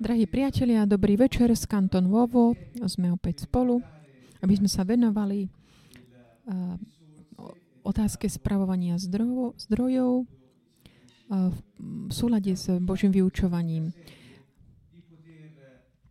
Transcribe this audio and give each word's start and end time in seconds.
Drahí 0.00 0.24
priatelia, 0.24 0.88
dobrý 0.88 1.20
večer 1.20 1.52
z 1.52 1.68
Kanton 1.68 2.08
Vovo. 2.08 2.56
Sme 2.88 3.12
opäť 3.12 3.44
spolu, 3.44 3.84
aby 4.40 4.56
sme 4.56 4.64
sa 4.64 4.80
venovali 4.80 5.44
uh, 5.44 6.80
otázke 7.84 8.24
spravovania 8.24 8.96
zdrojov, 8.96 9.60
zdrojov 9.60 10.24
uh, 10.24 11.52
v 11.76 12.12
súlade 12.12 12.56
s 12.56 12.72
Božím 12.80 13.12
vyučovaním. 13.12 13.92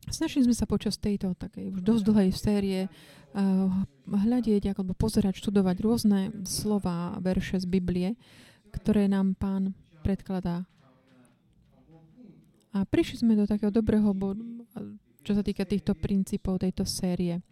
Snažili 0.09 0.45
sme 0.45 0.53
sa 0.57 0.69
počas 0.69 1.01
tejto 1.01 1.33
takej 1.33 1.73
už 1.73 1.81
dosť 1.81 2.03
dlhej 2.05 2.29
série 2.33 2.79
uh, 2.85 3.69
hľadieť 4.05 4.73
alebo 4.73 4.93
pozerať, 4.93 5.37
študovať 5.41 5.75
rôzne 5.81 6.19
slova 6.45 7.17
verše 7.25 7.57
z 7.57 7.65
Biblie, 7.65 8.13
ktoré 8.69 9.09
nám 9.09 9.33
pán 9.33 9.73
predkladá 10.05 10.69
a 12.79 12.87
prišli 12.87 13.27
sme 13.27 13.35
do 13.35 13.43
takého 13.43 13.67
dobrého 13.67 14.15
bodu, 14.15 14.39
čo 15.27 15.35
sa 15.35 15.43
týka 15.43 15.67
týchto 15.67 15.91
princípov 15.99 16.63
tejto 16.63 16.87
série. 16.87 17.43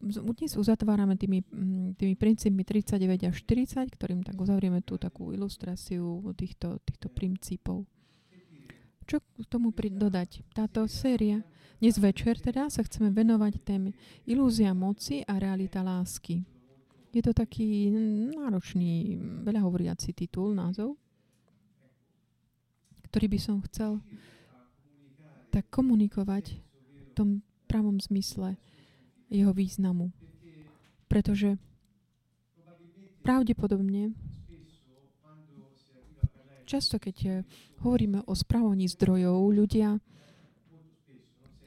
Dnes 0.00 0.56
uzatvárame 0.56 1.16
tými, 1.16 1.44
tými 1.96 2.16
princípmi 2.16 2.64
39 2.64 3.32
až 3.32 3.36
40, 3.44 3.88
ktorým 3.88 4.20
tak 4.24 4.36
uzavrieme 4.36 4.80
tú 4.80 4.96
takú 5.00 5.32
ilustráciu 5.32 6.24
týchto, 6.36 6.80
týchto 6.84 7.08
princípov. 7.12 7.84
Čo 9.08 9.24
k 9.24 9.44
tomu 9.48 9.72
dodať? 9.72 10.44
Táto 10.52 10.84
séria, 10.84 11.40
dnes 11.80 11.96
večer 11.96 12.40
teda 12.40 12.68
sa 12.68 12.84
chceme 12.84 13.08
venovať 13.08 13.60
téme 13.64 13.96
ilúzia 14.28 14.76
moci 14.76 15.24
a 15.24 15.40
realita 15.40 15.80
lásky. 15.80 16.44
Je 17.12 17.24
to 17.24 17.32
taký 17.32 17.88
náročný, 18.36 19.16
veľa 19.48 19.64
hovoriaci 19.64 20.12
titul, 20.12 20.52
názov 20.52 20.96
ktorý 23.08 23.26
by 23.32 23.38
som 23.40 23.64
chcel 23.64 24.04
tak 25.48 25.66
komunikovať 25.72 26.54
v 26.54 27.10
tom 27.16 27.28
pravom 27.66 27.98
zmysle 27.98 28.60
jeho 29.32 29.52
významu. 29.52 30.12
Pretože 31.08 31.56
pravdepodobne 33.24 34.12
často, 36.68 37.00
keď 37.00 37.16
eh, 37.24 37.34
hovoríme 37.80 38.28
o 38.28 38.32
správovaní 38.36 38.84
zdrojov, 38.92 39.40
ľudia, 39.56 39.96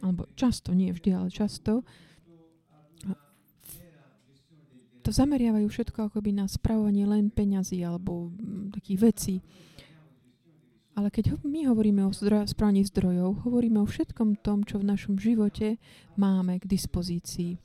alebo 0.02 0.30
často, 0.38 0.73
nie 0.78 0.94
vždy, 0.94 1.09
ale 1.14 1.30
často, 1.34 1.81
to 5.02 5.09
zameriavajú 5.09 5.66
všetko 5.66 6.14
akoby 6.14 6.30
na 6.38 6.45
správovanie 6.45 7.09
len 7.09 7.34
peňazí 7.34 7.81
alebo 7.81 8.30
mm, 8.30 8.78
takých 8.78 9.00
vecí. 9.02 9.36
Ale 10.92 11.08
keď 11.08 11.39
my 11.47 11.72
hovoríme 11.72 12.03
o 12.03 12.11
zdroj, 12.11 12.52
správaní 12.52 12.84
zdrojov, 12.84 13.47
hovoríme 13.47 13.80
o 13.80 13.88
všetkom 13.88 14.44
tom, 14.44 14.67
čo 14.67 14.75
v 14.75 14.89
našom 14.92 15.16
živote 15.16 15.80
máme 16.20 16.59
k 16.59 16.67
dispozícii 16.67 17.56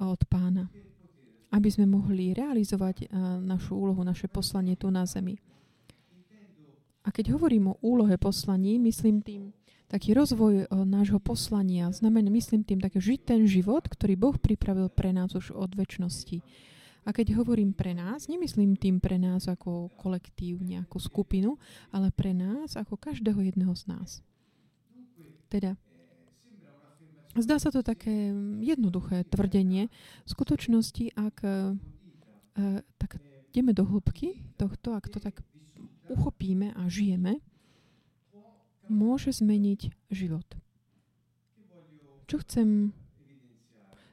od 0.00 0.20
pána. 0.24 0.72
Aby 1.52 1.68
sme 1.68 1.84
mohli 1.84 2.32
realizovať 2.32 2.96
eh, 3.04 3.08
našu 3.44 3.76
úlohu, 3.76 4.00
naše 4.00 4.30
poslanie 4.32 4.78
tu 4.80 4.88
na 4.88 5.04
zemi. 5.04 5.36
A 7.00 7.08
keď 7.08 7.36
hovorím 7.36 7.72
o 7.72 7.80
úlohe 7.80 8.20
poslaní, 8.20 8.76
myslím 8.76 9.20
tým 9.20 9.52
taký 9.90 10.16
rozvoj 10.16 10.64
eh, 10.64 10.66
nášho 10.72 11.20
poslania, 11.20 11.92
znamená, 11.92 12.32
myslím 12.32 12.64
tým 12.64 12.80
také 12.80 13.04
žiť 13.04 13.20
ten 13.36 13.40
život, 13.44 13.84
ktorý 13.84 14.16
Boh 14.16 14.36
pripravil 14.40 14.88
pre 14.88 15.12
nás 15.12 15.36
už 15.36 15.52
od 15.52 15.76
väčšnosti. 15.76 16.40
A 17.08 17.16
keď 17.16 17.40
hovorím 17.40 17.72
pre 17.72 17.96
nás, 17.96 18.28
nemyslím 18.28 18.76
tým 18.76 19.00
pre 19.00 19.16
nás 19.16 19.48
ako 19.48 19.88
kolektív, 19.96 20.60
nejakú 20.60 21.00
skupinu, 21.00 21.56
ale 21.88 22.12
pre 22.12 22.36
nás 22.36 22.76
ako 22.76 23.00
každého 23.00 23.40
jedného 23.40 23.72
z 23.72 23.88
nás. 23.88 24.10
Teda, 25.48 25.80
zdá 27.34 27.56
sa 27.56 27.72
to 27.72 27.80
také 27.80 28.30
jednoduché 28.60 29.24
tvrdenie. 29.32 29.88
V 30.24 30.28
skutočnosti, 30.28 31.16
ak 31.16 31.36
e, 31.42 31.52
tak 33.00 33.10
ideme 33.50 33.72
do 33.72 33.88
hĺbky 33.88 34.44
tohto, 34.60 34.92
ak 34.92 35.08
to 35.08 35.18
tak 35.18 35.40
uchopíme 36.12 36.76
a 36.76 36.86
žijeme, 36.86 37.40
môže 38.90 39.30
zmeniť 39.30 40.10
život. 40.10 40.46
Čo 42.26 42.42
chcem 42.46 42.94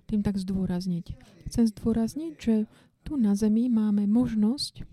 tým 0.08 0.24
tak 0.24 0.40
zdôrazniť? 0.40 1.20
Chcem 1.52 1.66
zdôrazniť, 1.68 2.34
že 2.40 2.56
tu 3.04 3.20
na 3.20 3.36
Zemi 3.36 3.68
máme 3.68 4.08
možnosť 4.08 4.88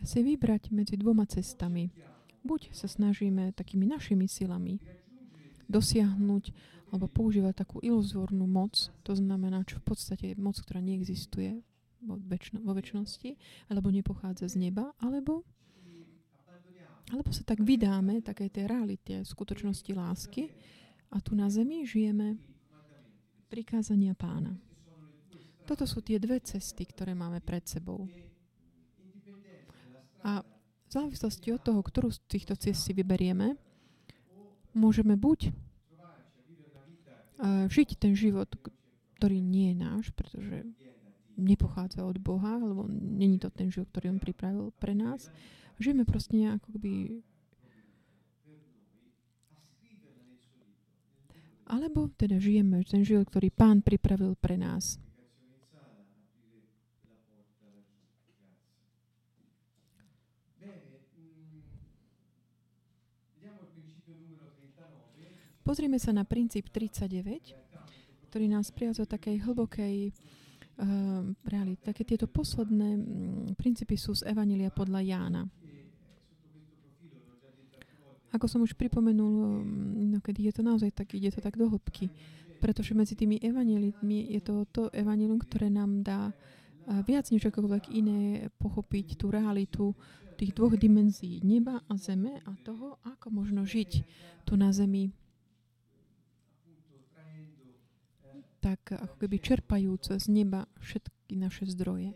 si 0.00 0.20
vybrať 0.24 0.72
medzi 0.72 0.96
dvoma 0.96 1.28
cestami. 1.28 1.92
Buď 2.40 2.72
sa 2.72 2.88
snažíme 2.88 3.52
takými 3.52 3.84
našimi 3.84 4.24
silami 4.24 4.80
dosiahnuť 5.68 6.44
alebo 6.90 7.06
používať 7.06 7.54
takú 7.54 7.78
iluzórnu 7.84 8.50
moc, 8.50 8.90
to 9.06 9.14
znamená, 9.14 9.62
čo 9.62 9.78
v 9.78 9.94
podstate 9.94 10.34
je 10.34 10.42
moc, 10.42 10.58
ktorá 10.58 10.82
neexistuje 10.82 11.62
vo, 12.02 12.18
väčšno, 12.18 12.66
vo 12.66 12.74
väčšnosti, 12.74 13.38
alebo 13.70 13.94
nepochádza 13.94 14.50
z 14.50 14.58
neba, 14.58 14.90
alebo, 14.98 15.46
alebo 17.14 17.30
sa 17.30 17.46
tak 17.46 17.62
vydáme 17.62 18.26
takej 18.26 18.50
tej 18.50 18.64
realite 18.66 19.14
skutočnosti 19.22 19.92
lásky 19.94 20.50
a 21.14 21.22
tu 21.22 21.38
na 21.38 21.46
zemi 21.46 21.86
žijeme 21.86 22.42
prikázania 23.50 24.14
pána. 24.14 24.54
Toto 25.66 25.82
sú 25.82 25.98
tie 26.02 26.22
dve 26.22 26.38
cesty, 26.38 26.86
ktoré 26.86 27.18
máme 27.18 27.42
pred 27.42 27.66
sebou. 27.66 28.06
A 30.22 30.42
v 30.42 30.90
závislosti 30.90 31.54
od 31.54 31.62
toho, 31.62 31.82
ktorú 31.82 32.10
z 32.14 32.20
týchto 32.30 32.54
ciest 32.54 32.86
si 32.86 32.92
vyberieme, 32.94 33.56
môžeme 34.74 35.16
buď 35.18 35.50
uh, 35.50 35.52
žiť 37.66 37.98
ten 37.98 38.14
život, 38.14 38.54
ktorý 39.18 39.40
nie 39.42 39.74
je 39.74 39.76
náš, 39.78 40.10
pretože 40.14 40.62
nepochádza 41.38 42.04
od 42.04 42.18
Boha, 42.18 42.58
alebo 42.58 42.86
není 42.90 43.38
to 43.38 43.50
ten 43.50 43.70
život, 43.72 43.88
ktorý 43.94 44.10
On 44.14 44.20
pripravil 44.20 44.72
pre 44.76 44.94
nás. 44.94 45.30
Žijeme 45.80 46.04
proste 46.04 46.36
nejako 46.36 46.72
by 46.76 47.22
alebo 51.70 52.10
teda 52.18 52.42
žijeme 52.42 52.82
ten 52.82 53.06
život, 53.06 53.30
ktorý 53.30 53.54
Pán 53.54 53.78
pripravil 53.86 54.34
pre 54.34 54.58
nás. 54.58 54.98
Pozrime 65.70 66.02
sa 66.02 66.10
na 66.10 66.26
princíp 66.26 66.66
39, 66.66 67.54
ktorý 68.26 68.50
nás 68.50 68.74
priazol 68.74 69.06
takej 69.06 69.38
hlbokej 69.46 70.10
uh, 70.10 71.22
reality. 71.46 71.78
Také 71.78 72.02
tieto 72.02 72.26
posledné 72.26 72.98
um, 72.98 73.04
princípy 73.54 73.94
sú 73.94 74.18
z 74.18 74.26
Evanília 74.26 74.74
podľa 74.74 74.98
Jána. 75.06 75.42
Ako 78.30 78.46
som 78.46 78.62
už 78.62 78.78
pripomenul, 78.78 79.66
no 80.06 80.18
keď 80.22 80.50
je 80.50 80.52
to 80.54 80.62
naozaj 80.62 80.90
tak, 80.94 81.14
ide 81.18 81.34
to 81.34 81.42
tak 81.42 81.58
do 81.58 81.66
hĺbky. 81.66 82.10
Pretože 82.60 82.94
medzi 82.94 83.16
tými 83.16 83.40
evaníliami 83.40 84.30
je 84.36 84.40
to 84.44 84.68
to 84.70 84.82
evanílium, 84.92 85.40
ktoré 85.40 85.72
nám 85.72 86.04
dá 86.04 86.30
viac 87.08 87.26
než 87.32 87.48
akokoľvek 87.48 87.84
iné 87.90 88.52
pochopiť 88.60 89.18
tú 89.18 89.32
realitu 89.32 89.96
tých 90.36 90.56
dvoch 90.56 90.76
dimenzií, 90.76 91.44
neba 91.44 91.84
a 91.84 91.94
zeme 92.00 92.40
a 92.44 92.52
toho, 92.64 92.96
ako 93.04 93.26
možno 93.28 93.68
žiť 93.68 93.90
tu 94.48 94.56
na 94.56 94.72
zemi 94.72 95.12
tak 98.60 98.92
ako 98.92 99.16
keby 99.16 99.40
čerpajúc 99.40 100.20
z 100.20 100.26
neba 100.28 100.68
všetky 100.84 101.32
naše 101.40 101.64
zdroje 101.72 102.12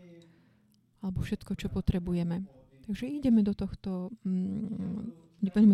alebo 1.01 1.21
všetko, 1.21 1.53
čo 1.57 1.67
potrebujeme. 1.69 2.45
Takže 2.85 3.05
ideme 3.09 3.41
do 3.41 3.53
tohto, 3.53 4.13
mm, 4.25 5.24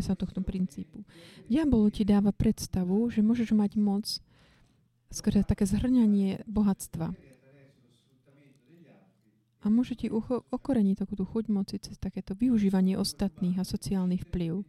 sa 0.04 0.16
tohto 0.18 0.42
princípu. 0.42 1.06
Diabol 1.48 1.92
ti 1.94 2.04
dáva 2.04 2.34
predstavu, 2.34 3.08
že 3.12 3.22
môžeš 3.22 3.54
mať 3.54 3.72
moc 3.78 4.06
skôr 5.12 5.44
také 5.44 5.68
zhrňanie 5.68 6.48
bohatstva. 6.48 7.12
A 9.62 9.70
môže 9.70 9.94
ti 9.94 10.10
ucho- 10.10 10.42
okoreniť 10.50 11.06
takú 11.06 11.14
tú 11.14 11.22
chuť 11.22 11.46
moci 11.54 11.78
cez 11.78 11.94
takéto 12.02 12.34
využívanie 12.34 12.98
ostatných 12.98 13.62
a 13.62 13.68
sociálnych 13.68 14.26
vplyv 14.26 14.66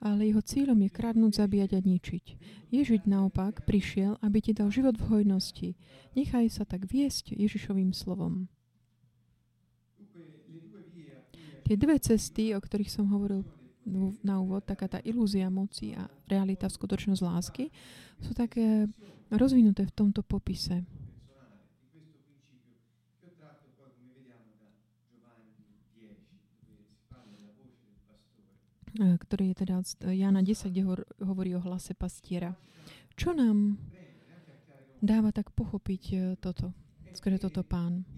ale 0.00 0.28
jeho 0.28 0.42
cieľom 0.44 0.76
je 0.84 0.90
kradnúť, 0.92 1.32
zabíjať 1.40 1.70
a 1.72 1.80
ničiť. 1.80 2.26
Ježiš 2.68 3.08
naopak 3.08 3.64
prišiel, 3.64 4.20
aby 4.20 4.38
ti 4.44 4.52
dal 4.52 4.68
život 4.68 5.00
v 5.00 5.08
hojnosti. 5.08 5.72
Nechaj 6.12 6.52
sa 6.52 6.68
tak 6.68 6.84
viesť 6.84 7.32
Ježišovým 7.32 7.96
slovom. 7.96 8.48
Tie 11.66 11.74
dve 11.74 11.98
cesty, 11.98 12.54
o 12.54 12.62
ktorých 12.62 12.92
som 12.92 13.10
hovoril 13.10 13.42
na 14.22 14.42
úvod, 14.42 14.66
taká 14.66 14.90
tá 14.90 14.98
ilúzia 15.06 15.46
moci 15.46 15.94
a 15.94 16.10
realita, 16.26 16.66
skutočnosť 16.66 17.22
lásky, 17.22 17.70
sú 18.18 18.34
také 18.34 18.90
rozvinuté 19.30 19.86
v 19.86 19.94
tomto 19.94 20.26
popise. 20.26 20.82
ktorý 28.96 29.52
je 29.52 29.56
teda 29.60 29.76
Jana 30.08 30.40
10, 30.40 30.72
kde 30.72 31.04
hovorí 31.20 31.52
o 31.52 31.60
hlase 31.60 31.92
pastiera. 31.92 32.56
Čo 33.12 33.36
nám 33.36 33.76
dáva 35.04 35.32
tak 35.36 35.52
pochopiť 35.52 36.02
e, 36.12 36.16
toto, 36.40 36.72
skôr 37.12 37.36
toto 37.36 37.60
pán? 37.60 38.08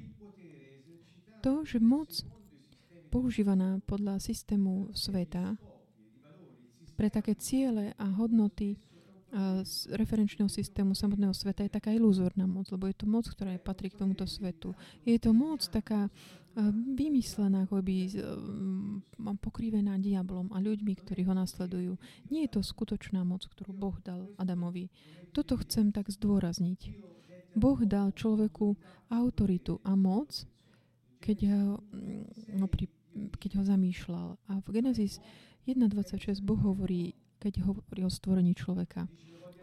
To, 1.43 1.67
že 1.67 1.82
moc 1.82 2.23
používaná 3.09 3.81
podľa 3.89 4.21
systému 4.21 4.93
sveta 4.93 5.57
pre 6.95 7.09
také 7.09 7.35
ciele 7.35 7.97
a 7.97 8.07
hodnoty 8.13 8.77
z 9.65 9.93
referenčného 9.93 10.49
systému 10.49 10.97
samotného 10.97 11.37
sveta 11.37 11.61
je 11.61 11.77
taká 11.77 11.93
iluzórna 11.93 12.49
moc, 12.49 12.73
lebo 12.73 12.89
je 12.89 12.97
to 12.97 13.05
moc, 13.05 13.29
ktorá 13.29 13.53
patrí 13.61 13.93
k 13.93 14.01
tomuto 14.01 14.25
svetu. 14.25 14.73
Je 15.05 15.21
to 15.21 15.37
moc 15.37 15.61
taká 15.69 16.09
vymyslená, 16.97 17.69
ako 17.69 17.85
by 17.85 18.09
pokrivená 19.45 20.01
diablom 20.01 20.49
a 20.57 20.59
ľuďmi, 20.65 20.93
ktorí 20.97 21.29
ho 21.29 21.37
nasledujú. 21.37 22.01
Nie 22.33 22.49
je 22.49 22.57
to 22.57 22.65
skutočná 22.65 23.21
moc, 23.21 23.45
ktorú 23.45 23.77
Boh 23.77 24.01
dal 24.01 24.33
Adamovi. 24.41 24.89
Toto 25.37 25.61
chcem 25.61 25.93
tak 25.93 26.09
zdôrazniť. 26.09 27.05
Boh 27.53 27.79
dal 27.85 28.17
človeku 28.17 28.81
autoritu 29.13 29.77
a 29.85 29.93
moc, 29.93 30.49
keď 31.21 31.39
ho, 31.53 31.85
no, 32.57 32.67
pri, 32.67 32.89
keď 33.38 33.50
ho 33.59 33.62
zamýšľal. 33.67 34.29
A 34.49 34.53
v 34.62 34.69
Genesis 34.70 35.19
1.26 35.67 36.41
Boh 36.41 36.59
hovorí, 36.59 37.12
keď 37.38 37.67
hovorí 37.67 38.03
o 38.06 38.11
stvorení 38.11 38.55
človeka. 38.55 39.06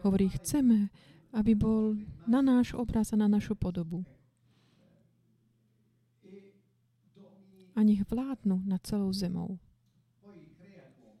Hovorí, 0.04 0.30
chceme, 0.36 0.92
aby 1.34 1.52
bol 1.58 1.98
na 2.24 2.40
náš 2.40 2.72
obraz 2.76 3.12
a 3.12 3.20
na 3.20 3.26
našu 3.26 3.58
podobu. 3.58 4.06
A 7.76 7.84
nech 7.84 8.00
vládnu 8.08 8.64
nad 8.64 8.80
celou 8.86 9.12
zemou. 9.12 9.60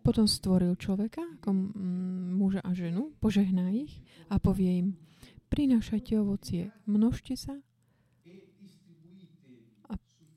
Potom 0.00 0.30
stvoril 0.30 0.78
človeka, 0.78 1.20
ako 1.42 1.50
muža 2.38 2.62
a 2.62 2.70
ženu, 2.72 3.10
požehná 3.18 3.74
ich 3.74 4.06
a 4.30 4.38
povie 4.38 4.86
im, 4.86 4.88
prinášajte 5.50 6.14
ovocie, 6.14 6.70
množte 6.86 7.34
sa 7.34 7.58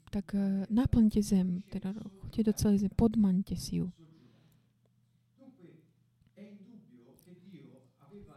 tak 0.09 0.33
e, 0.33 0.65
naplňte 0.67 1.21
zem, 1.21 1.61
teda 1.69 1.93
choďte 2.25 2.41
do 2.49 2.53
celej 2.53 2.77
zem, 2.85 2.91
podmaňte 2.93 3.55
si 3.55 3.81
ju. 3.81 3.93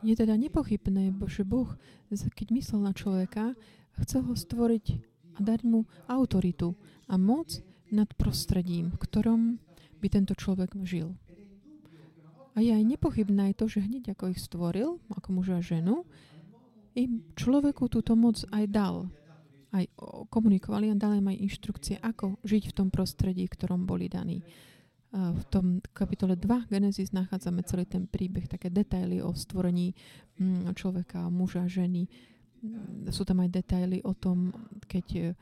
Je 0.02 0.18
teda 0.18 0.34
nepochybné, 0.34 1.14
že 1.30 1.46
Boh, 1.46 1.78
keď 2.10 2.46
myslel 2.50 2.80
na 2.82 2.90
človeka, 2.90 3.54
chcel 4.02 4.26
ho 4.26 4.34
stvoriť 4.34 4.98
a 5.36 5.38
dať 5.38 5.62
mu 5.62 5.86
autoritu 6.10 6.74
a 7.06 7.14
moc 7.14 7.62
nad 7.94 8.10
prostredím, 8.18 8.90
v 8.90 8.98
ktorom 8.98 9.40
by 10.02 10.08
tento 10.10 10.34
človek 10.34 10.74
žil. 10.82 11.14
A 12.52 12.60
je 12.60 12.74
aj 12.74 12.84
nepochybné 12.84 13.54
to, 13.54 13.70
že 13.70 13.86
hneď 13.86 14.12
ako 14.12 14.34
ich 14.34 14.42
stvoril, 14.42 15.00
ako 15.08 15.28
muža 15.32 15.62
a 15.62 15.64
ženu, 15.64 16.04
im 16.92 17.24
človeku 17.38 17.88
túto 17.88 18.12
moc 18.12 18.42
aj 18.52 18.64
dal. 18.68 19.08
Aj 19.72 19.84
komunikovali 20.28 20.92
a 20.92 20.96
dali 20.96 21.24
im 21.24 21.32
aj 21.32 21.42
inštrukcie, 21.48 21.96
ako 22.04 22.36
žiť 22.44 22.68
v 22.68 22.76
tom 22.76 22.88
prostredí, 22.92 23.48
v 23.48 23.54
ktorom 23.56 23.88
boli 23.88 24.12
daní 24.12 24.44
v 25.12 25.44
tom 25.52 25.84
kapitole 25.92 26.40
2 26.40 26.72
Genesis 26.72 27.12
nachádzame 27.12 27.60
celý 27.68 27.84
ten 27.84 28.08
príbeh, 28.08 28.48
také 28.48 28.72
detaily 28.72 29.20
o 29.20 29.36
stvorení 29.36 29.92
mm, 30.40 30.72
človeka, 30.72 31.28
muža, 31.28 31.68
ženy. 31.68 32.08
Mm, 32.64 33.12
sú 33.12 33.28
tam 33.28 33.44
aj 33.44 33.52
detaily 33.52 34.00
o 34.08 34.16
tom, 34.16 34.56
keď, 34.88 35.36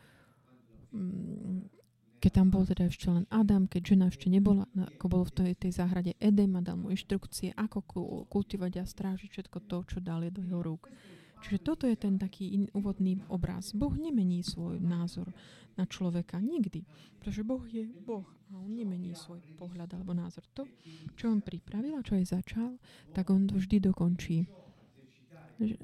mm, 0.90 1.70
keď 2.18 2.30
tam 2.34 2.50
bol 2.50 2.66
teda 2.66 2.90
ešte 2.90 3.14
len 3.14 3.30
Adam, 3.30 3.70
keď 3.70 3.94
žena 3.94 4.10
ešte 4.10 4.26
nebola, 4.26 4.66
ako 4.74 5.06
bolo 5.06 5.24
v 5.30 5.54
tej, 5.54 5.54
tej 5.54 5.72
záhrade 5.78 6.18
Edem 6.18 6.50
a 6.58 6.66
dal 6.66 6.74
mu 6.74 6.90
inštrukcie, 6.90 7.54
ako 7.54 7.86
kultivovať 8.26 8.82
a 8.82 8.90
strážiť 8.90 9.30
všetko 9.30 9.70
to, 9.70 9.86
čo 9.86 9.98
dali 10.02 10.34
do 10.34 10.42
jeho 10.42 10.66
rúk. 10.66 10.90
Čiže 11.40 11.58
toto 11.64 11.84
je 11.88 11.96
ten 11.96 12.20
taký 12.20 12.52
in, 12.52 12.64
úvodný 12.76 13.24
obraz. 13.32 13.72
Boh 13.72 13.92
nemení 13.96 14.44
svoj 14.44 14.78
názor 14.80 15.32
na 15.74 15.88
človeka 15.88 16.36
nikdy, 16.38 16.84
pretože 17.16 17.40
Boh 17.40 17.64
je 17.64 17.88
Boh 17.88 18.28
a 18.52 18.60
on 18.60 18.72
nemení 18.76 19.16
svoj 19.16 19.40
pohľad 19.56 19.96
alebo 19.96 20.12
názor. 20.12 20.44
To, 20.52 20.68
čo 21.16 21.32
on 21.32 21.40
pripravil 21.40 21.96
a 21.96 22.04
čo 22.04 22.18
aj 22.18 22.36
začal, 22.36 22.76
tak 23.16 23.32
on 23.32 23.48
to 23.48 23.56
vždy 23.56 23.80
dokončí. 23.80 24.44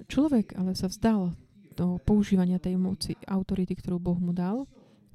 Človek 0.09 0.57
ale 0.57 0.77
sa 0.77 0.89
vzdal 0.89 1.33
do 1.77 2.01
používania 2.01 2.57
tej 2.57 2.81
moci, 2.81 3.13
autority, 3.29 3.77
ktorú 3.77 4.01
Boh 4.01 4.17
mu 4.17 4.33
dal, 4.33 4.65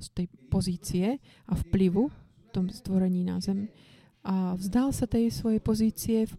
z 0.01 0.07
tej 0.17 0.27
pozície 0.49 1.21
a 1.45 1.53
vplyvu 1.53 2.09
v 2.09 2.49
tom 2.49 2.65
stvorení 2.73 3.21
na 3.21 3.37
zem 3.37 3.69
a 4.21 4.53
vzdal 4.53 4.93
sa 4.93 5.09
tej 5.09 5.33
svojej 5.33 5.61
pozície 5.61 6.29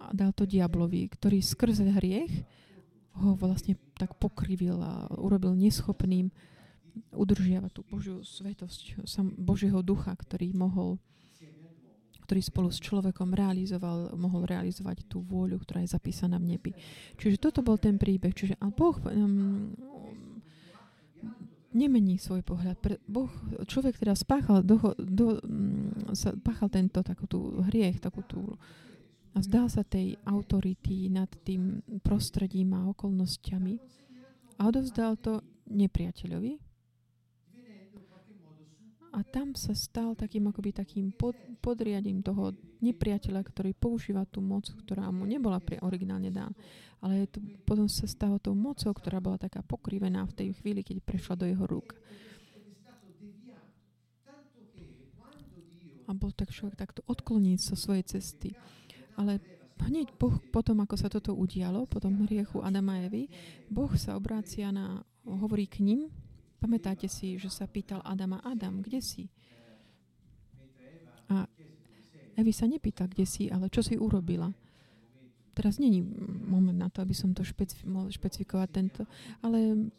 a 0.00 0.10
dal 0.16 0.32
to 0.32 0.48
diablovi, 0.48 1.12
ktorý 1.12 1.44
skrze 1.44 1.84
hriech 1.84 2.32
ho 3.20 3.36
vlastne 3.36 3.76
tak 4.00 4.16
pokrivil 4.16 4.80
a 4.80 5.04
urobil 5.12 5.52
neschopným 5.52 6.32
udržiavať 7.12 7.70
tú 7.70 7.82
Božiu 7.86 8.16
svetosť, 8.24 9.04
sam 9.06 9.30
Božieho 9.36 9.84
ducha, 9.84 10.16
ktorý 10.16 10.56
mohol 10.56 10.98
ktorý 12.30 12.46
spolu 12.46 12.70
s 12.70 12.78
človekom 12.78 13.34
realizoval, 13.34 14.14
mohol 14.14 14.46
realizovať 14.46 15.02
tú 15.10 15.18
vôľu, 15.18 15.58
ktorá 15.66 15.82
je 15.82 15.90
zapísaná 15.90 16.38
v 16.38 16.54
nebi. 16.54 16.70
Čiže 17.18 17.42
toto 17.42 17.58
bol 17.58 17.74
ten 17.74 17.98
príbeh. 17.98 18.30
Čiže 18.30 18.54
a 18.62 18.70
Boh 18.70 18.94
um, 19.02 19.74
nemení 21.74 22.22
svoj 22.22 22.46
pohľad. 22.46 22.78
Pre, 22.78 23.02
boh, 23.10 23.26
človek 23.66 23.98
teda 23.98 24.14
spáchal, 24.14 24.62
do, 24.62 24.78
do, 24.94 25.42
um, 25.42 25.90
spáchal 26.14 26.70
tento 26.70 27.02
takú 27.02 27.26
tú 27.26 27.66
hriech, 27.66 27.98
takú 27.98 28.22
tú 28.22 28.54
a 29.30 29.38
vzdal 29.38 29.66
sa 29.70 29.86
tej 29.86 30.18
autority 30.26 31.06
nad 31.06 31.30
tým 31.46 31.82
prostredím 32.02 32.74
a 32.74 32.90
okolnostiami 32.90 33.78
a 34.58 34.60
odovzdal 34.66 35.14
to 35.22 35.38
nepriateľovi. 35.70 36.58
A 39.10 39.26
tam 39.26 39.58
sa 39.58 39.74
stal 39.74 40.14
takým 40.14 40.46
akoby 40.46 40.70
takým 40.70 41.10
pod, 41.10 41.34
podriadím 41.58 42.22
toho 42.22 42.54
nepriateľa, 42.78 43.42
ktorý 43.42 43.74
používa 43.74 44.22
tú 44.22 44.38
moc, 44.38 44.70
ktorá 44.70 45.10
mu 45.10 45.26
nebola 45.26 45.58
pri 45.58 45.82
originálne 45.82 46.30
dá. 46.30 46.46
Ale 47.02 47.26
to, 47.26 47.42
potom 47.66 47.90
sa 47.90 48.06
stalo 48.06 48.38
tou 48.38 48.54
mocou, 48.54 48.94
ktorá 48.94 49.18
bola 49.18 49.34
taká 49.34 49.66
pokrivená 49.66 50.22
v 50.30 50.36
tej 50.36 50.48
chvíli, 50.62 50.86
keď 50.86 51.02
prešla 51.02 51.34
do 51.34 51.46
jeho 51.50 51.66
rúk. 51.66 51.98
A 56.06 56.10
bol 56.14 56.30
tak 56.30 56.54
človek 56.54 56.78
takto 56.78 57.02
odkloniť 57.10 57.58
sa 57.58 57.74
svojej 57.74 58.06
cesty. 58.06 58.54
Ale 59.16 59.40
hneď 59.80 60.12
Boh 60.20 60.36
potom, 60.52 60.78
ako 60.84 60.94
sa 60.94 61.08
toto 61.08 61.32
udialo, 61.32 61.88
potom 61.88 62.26
hriechu 62.28 62.60
Adama 62.60 63.00
Evy, 63.00 63.26
Boh 63.72 63.90
sa 63.96 64.14
obrácia 64.14 64.68
na, 64.70 65.00
hovorí 65.24 65.66
k 65.66 65.80
ním, 65.80 66.12
pamätáte 66.60 67.08
si, 67.08 67.40
že 67.40 67.48
sa 67.48 67.64
pýtal 67.64 68.04
Adama, 68.04 68.44
Adam, 68.44 68.84
kde 68.84 69.00
si? 69.00 69.24
A 71.32 71.48
Evi 72.36 72.52
sa 72.52 72.68
nepýta, 72.68 73.08
kde 73.08 73.24
si, 73.24 73.48
ale 73.48 73.72
čo 73.72 73.80
si 73.80 73.96
urobila. 73.96 74.52
Teraz 75.56 75.76
není 75.82 76.00
moment 76.24 76.76
na 76.78 76.88
to, 76.88 77.02
aby 77.02 77.12
som 77.12 77.34
to 77.34 77.42
špecif- 77.44 77.84
mohol 77.84 78.08
špecifikovať 78.08 78.68
tento, 78.70 79.02
ale 79.44 79.90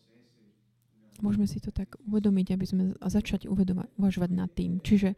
môžeme 1.22 1.46
si 1.46 1.62
to 1.62 1.70
tak 1.70 1.94
uvedomiť, 2.08 2.48
aby 2.56 2.66
sme 2.66 2.84
začať 2.98 3.46
uvedovať, 3.46 3.94
uvažovať 4.00 4.32
nad 4.34 4.50
tým. 4.50 4.82
Čiže 4.82 5.14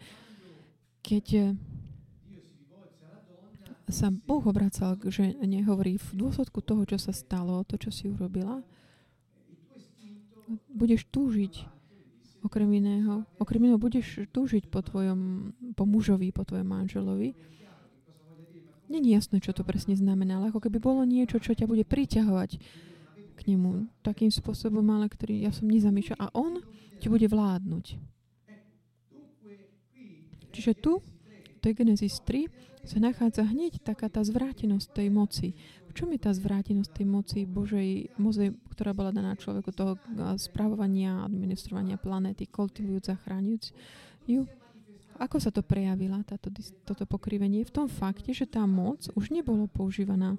keď 0.99 1.55
sa 3.91 4.07
Boh 4.11 4.43
obracal 4.43 4.95
k 4.95 5.11
žene, 5.11 5.59
hovorí, 5.67 5.99
v 5.99 6.11
dôsledku 6.15 6.63
toho, 6.63 6.87
čo 6.87 6.95
sa 6.95 7.11
stalo, 7.11 7.67
to, 7.67 7.75
čo 7.75 7.91
si 7.91 8.07
urobila, 8.07 8.63
budeš 10.71 11.07
túžiť 11.11 11.67
okrem 12.43 12.67
iného, 12.75 13.23
okrem 13.39 13.71
iného 13.71 13.79
budeš 13.79 14.27
túžiť 14.35 14.67
po 14.67 14.83
tvojom, 14.83 15.51
po 15.75 15.83
mužovi, 15.87 16.35
po 16.35 16.43
tvojom 16.43 16.67
manželovi. 16.67 17.31
Není 18.91 19.15
jasné, 19.15 19.39
čo 19.39 19.55
to 19.55 19.63
presne 19.63 19.95
znamená, 19.95 20.43
ale 20.43 20.51
ako 20.51 20.67
keby 20.67 20.77
bolo 20.77 21.07
niečo, 21.07 21.39
čo 21.39 21.55
ťa 21.55 21.65
bude 21.65 21.87
priťahovať 21.87 22.59
k 23.33 23.39
nemu 23.47 23.87
takým 24.03 24.29
spôsobom, 24.29 24.83
ale 24.91 25.07
ktorý 25.07 25.47
ja 25.47 25.51
som 25.55 25.71
nezamýšľal. 25.71 26.19
A 26.19 26.27
on 26.35 26.61
ti 26.99 27.07
bude 27.07 27.25
vládnuť. 27.25 27.97
Čiže 30.53 30.77
tu, 30.77 31.01
to 31.63 31.71
je 31.71 31.79
Genesis 31.79 32.19
3, 32.27 32.51
sa 32.83 32.99
nachádza 32.99 33.47
hneď 33.47 33.79
taká 33.79 34.11
tá 34.11 34.19
zvrátenosť 34.19 34.91
tej 34.91 35.07
moci. 35.07 35.55
V 35.87 35.95
čom 35.95 36.11
je 36.11 36.19
tá 36.19 36.35
zvrátenosť 36.35 36.91
tej 36.91 37.07
moci 37.07 37.39
Božej 37.47 38.11
moze, 38.19 38.51
ktorá 38.75 38.91
bola 38.91 39.15
daná 39.15 39.39
človeku, 39.39 39.71
toho 39.71 39.95
správovania, 40.35 41.23
administrovania 41.23 41.95
planéty, 41.95 42.43
kultivujúc, 42.51 43.07
zachráňujúc 43.07 43.63
ju? 44.27 44.43
Ako 45.15 45.39
sa 45.39 45.55
to 45.55 45.63
prejavila, 45.63 46.25
táto, 46.27 46.51
toto 46.83 47.07
pokrivenie? 47.07 47.63
V 47.63 47.71
tom 47.71 47.87
fakte, 47.87 48.35
že 48.35 48.43
tá 48.43 48.67
moc 48.67 49.07
už 49.15 49.31
nebolo 49.31 49.71
používaná 49.71 50.35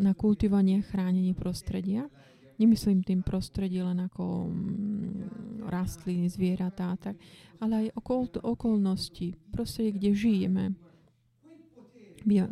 na 0.00 0.16
kultivovanie, 0.16 0.80
chránenie 0.80 1.36
prostredia. 1.36 2.08
Nemyslím 2.56 3.04
tým 3.04 3.20
prostredie 3.20 3.84
len 3.84 4.08
ako 4.08 4.48
mm, 4.48 5.66
rastliny, 5.68 6.28
zvieratá, 6.32 6.96
tak, 6.96 7.20
ale 7.60 7.86
aj 7.86 7.86
okol, 8.00 8.28
okolnosti, 8.40 9.36
proste 9.52 9.92
kde 9.92 10.10
žijeme. 10.16 10.64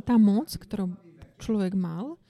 Tá 0.06 0.20
moc, 0.20 0.52
ktorú 0.52 0.92
človek 1.40 1.74
mal, 1.74 2.20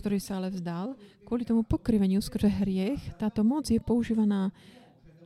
ktorý 0.00 0.16
sa 0.16 0.40
ale 0.40 0.48
vzdal, 0.48 0.96
kvôli 1.28 1.44
tomu 1.44 1.60
pokriveniu 1.60 2.24
skrze 2.24 2.48
hriech, 2.48 3.20
táto 3.20 3.44
moc 3.44 3.68
je 3.68 3.76
používaná 3.76 4.48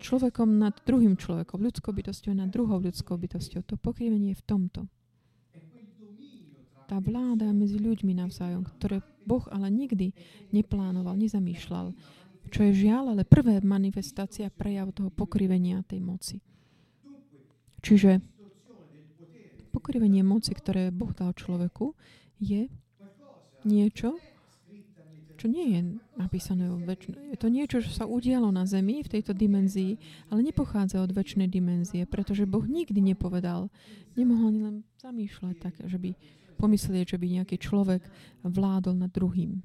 človekom 0.02 0.58
nad 0.58 0.74
druhým 0.82 1.14
človekom, 1.14 1.62
ľudskou 1.62 1.94
bytosťou 1.94 2.34
nad 2.34 2.50
druhou 2.50 2.82
ľudskou 2.82 3.14
bytosťou. 3.14 3.62
To 3.70 3.78
pokrivenie 3.78 4.34
je 4.34 4.40
v 4.42 4.46
tomto. 4.46 4.80
Tá 6.84 7.00
vláda 7.00 7.48
medzi 7.54 7.80
ľuďmi 7.80 8.12
navzájom, 8.18 8.66
ktoré 8.76 9.00
Boh 9.24 9.44
ale 9.50 9.72
nikdy 9.72 10.12
neplánoval, 10.52 11.16
nezamýšľal. 11.16 11.96
Čo 12.52 12.60
je 12.70 12.86
žiaľ, 12.86 13.16
ale 13.16 13.24
prvé 13.24 13.58
manifestácia 13.64 14.52
prejav 14.52 14.92
toho 14.92 15.08
pokrivenia 15.08 15.80
tej 15.88 16.04
moci. 16.04 16.36
Čiže 17.84 18.20
pokrivenie 19.72 20.22
moci, 20.22 20.54
ktoré 20.54 20.94
Boh 20.94 21.10
dal 21.12 21.34
človeku, 21.34 21.96
je 22.38 22.68
niečo, 23.64 24.20
čo 25.44 25.52
nie 25.52 25.76
je 25.76 26.00
napísané 26.16 26.72
o 26.72 26.80
väčšine. 26.80 27.28
Je 27.28 27.36
to 27.36 27.52
niečo, 27.52 27.84
čo 27.84 27.92
sa 27.92 28.08
udialo 28.08 28.48
na 28.48 28.64
Zemi 28.64 29.04
v 29.04 29.12
tejto 29.12 29.36
dimenzii, 29.36 30.00
ale 30.32 30.40
nepochádza 30.40 31.04
od 31.04 31.12
väčšnej 31.12 31.52
dimenzie, 31.52 32.08
pretože 32.08 32.48
Boh 32.48 32.64
nikdy 32.64 32.96
nepovedal, 33.12 33.68
nemohol 34.16 34.48
ani 34.48 34.60
len 34.64 34.76
zamýšľať 35.04 35.54
tak, 35.60 35.76
že 35.84 36.00
by 36.00 36.16
pomyslieť, 36.56 37.12
že 37.12 37.20
by 37.20 37.26
nejaký 37.28 37.60
človek 37.60 38.00
vládol 38.40 38.96
nad 38.96 39.12
druhým. 39.12 39.60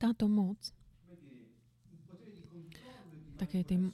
Táto 0.00 0.32
moc, 0.32 0.56
také 3.36 3.68
tej 3.68 3.92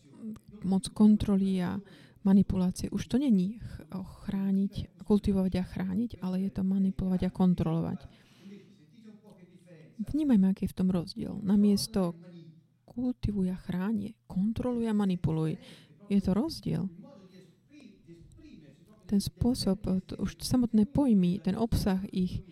moc 0.63 0.87
kontroly 0.95 1.59
a 1.67 1.83
manipulácie, 2.23 2.95
už 2.95 3.11
to 3.11 3.19
není 3.19 3.59
chrániť 3.91 4.98
kultivovať 5.09 5.53
a 5.57 5.65
chrániť, 5.65 6.21
ale 6.21 6.45
je 6.45 6.51
to 6.53 6.61
manipulovať 6.61 7.21
a 7.25 7.31
kontrolovať. 7.33 8.01
Vnímajme, 9.99 10.53
aký 10.53 10.69
je 10.69 10.73
v 10.77 10.79
tom 10.79 10.93
rozdiel. 10.93 11.35
Namiesto 11.41 12.13
kultivuj 12.85 13.49
a 13.51 13.59
chráni, 13.59 14.13
kontroluj 14.29 14.85
a 14.87 14.95
manipuluj. 14.95 15.57
Je 16.13 16.21
to 16.21 16.37
rozdiel. 16.37 16.87
Ten 19.09 19.25
spôsob, 19.25 19.81
už 20.21 20.37
samotné 20.45 20.85
pojmy, 20.85 21.41
ten 21.41 21.57
obsah 21.57 22.05
ich, 22.13 22.45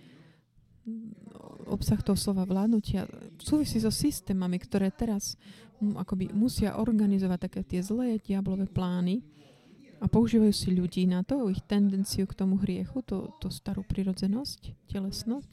obsah 1.68 2.00
toho 2.00 2.16
slova 2.16 2.48
vládnutia 2.48 3.04
súvisí 3.36 3.76
so 3.76 3.92
systémami, 3.92 4.56
ktoré 4.56 4.88
teraz 4.88 5.36
akoby 5.76 6.32
musia 6.32 6.80
organizovať 6.80 7.38
také 7.50 7.60
tie 7.66 7.84
zlé 7.84 8.16
diablové 8.16 8.64
plány, 8.64 9.20
a 9.96 10.04
používajú 10.06 10.52
si 10.52 10.68
ľudí 10.76 11.08
na 11.08 11.24
to, 11.24 11.48
ich 11.48 11.62
tendenciu 11.64 12.28
k 12.28 12.36
tomu 12.36 12.60
hriechu, 12.60 13.00
to, 13.00 13.32
to 13.40 13.48
starú 13.48 13.80
prirodzenosť, 13.80 14.88
telesnosť. 14.92 15.50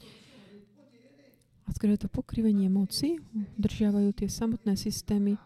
A 1.64 1.72
skôr 1.72 1.96
to 1.96 2.12
pokrivenie 2.12 2.68
moci, 2.68 3.16
držiavajú 3.56 4.12
tie 4.12 4.28
samotné 4.28 4.76
systémy 4.76 5.40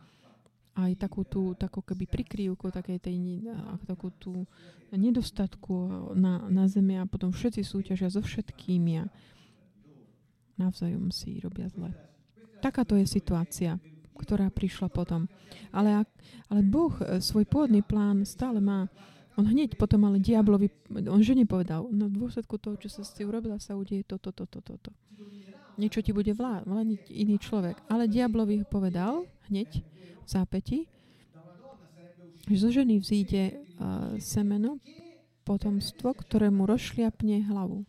aj 0.75 0.95
takú 0.99 1.23
tú, 1.27 1.55
takú 1.55 1.83
keby 1.83 2.07
prikrývku, 2.11 2.71
také 2.71 2.99
tej, 2.99 3.47
takú 3.87 4.11
tú 4.15 4.47
nedostatku 4.95 6.11
na, 6.15 6.47
na 6.51 6.67
zemi 6.71 6.99
a 6.99 7.07
potom 7.07 7.35
všetci 7.35 7.63
súťažia 7.63 8.11
so 8.11 8.23
všetkými 8.23 8.93
a 9.03 9.05
navzájom 10.59 11.11
si 11.15 11.39
robia 11.39 11.71
zle. 11.71 11.95
Takáto 12.59 12.99
je 12.99 13.07
situácia 13.07 13.79
ktorá 14.19 14.51
prišla 14.51 14.91
potom. 14.91 15.31
Ale, 15.71 16.03
ak, 16.03 16.09
ale 16.51 16.61
Boh 16.67 16.93
e, 16.99 17.23
svoj 17.23 17.47
pôvodný 17.47 17.87
plán 17.87 18.27
stále 18.27 18.59
má. 18.59 18.91
On 19.39 19.47
hneď 19.47 19.79
potom 19.79 20.03
ale 20.03 20.19
diablovi, 20.19 20.67
on 21.07 21.23
žene 21.23 21.47
povedal, 21.47 21.87
na 21.95 22.11
dôsledku 22.11 22.59
toho, 22.59 22.75
čo 22.75 22.91
sa 22.91 23.07
si 23.07 23.23
urobila, 23.23 23.63
sa 23.63 23.79
udeje 23.79 24.03
toto, 24.03 24.35
toto, 24.35 24.59
toto. 24.59 24.91
To. 24.91 24.93
Niečo 25.79 26.03
ti 26.03 26.11
bude 26.11 26.35
vládniť 26.35 27.07
iný 27.15 27.39
človek. 27.39 27.87
Ale 27.87 28.11
diablovi 28.11 28.67
povedal 28.67 29.31
hneď 29.47 29.87
v 30.27 30.27
zápäti, 30.27 30.91
že 32.51 32.57
zo 32.59 32.75
ženy 32.75 32.99
vzíde 32.99 33.43
uh, 33.55 34.19
semeno, 34.19 34.83
potomstvo, 35.47 36.19
ktorému 36.19 36.67
rozšliapne 36.67 37.47
hlavu. 37.47 37.87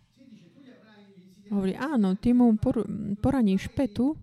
Hovorí, 1.49 1.73
áno, 1.73 2.13
ty 2.13 2.31
mu 2.31 2.53
por- 2.61 2.85
poraníš 3.19 3.73
petu, 3.73 4.13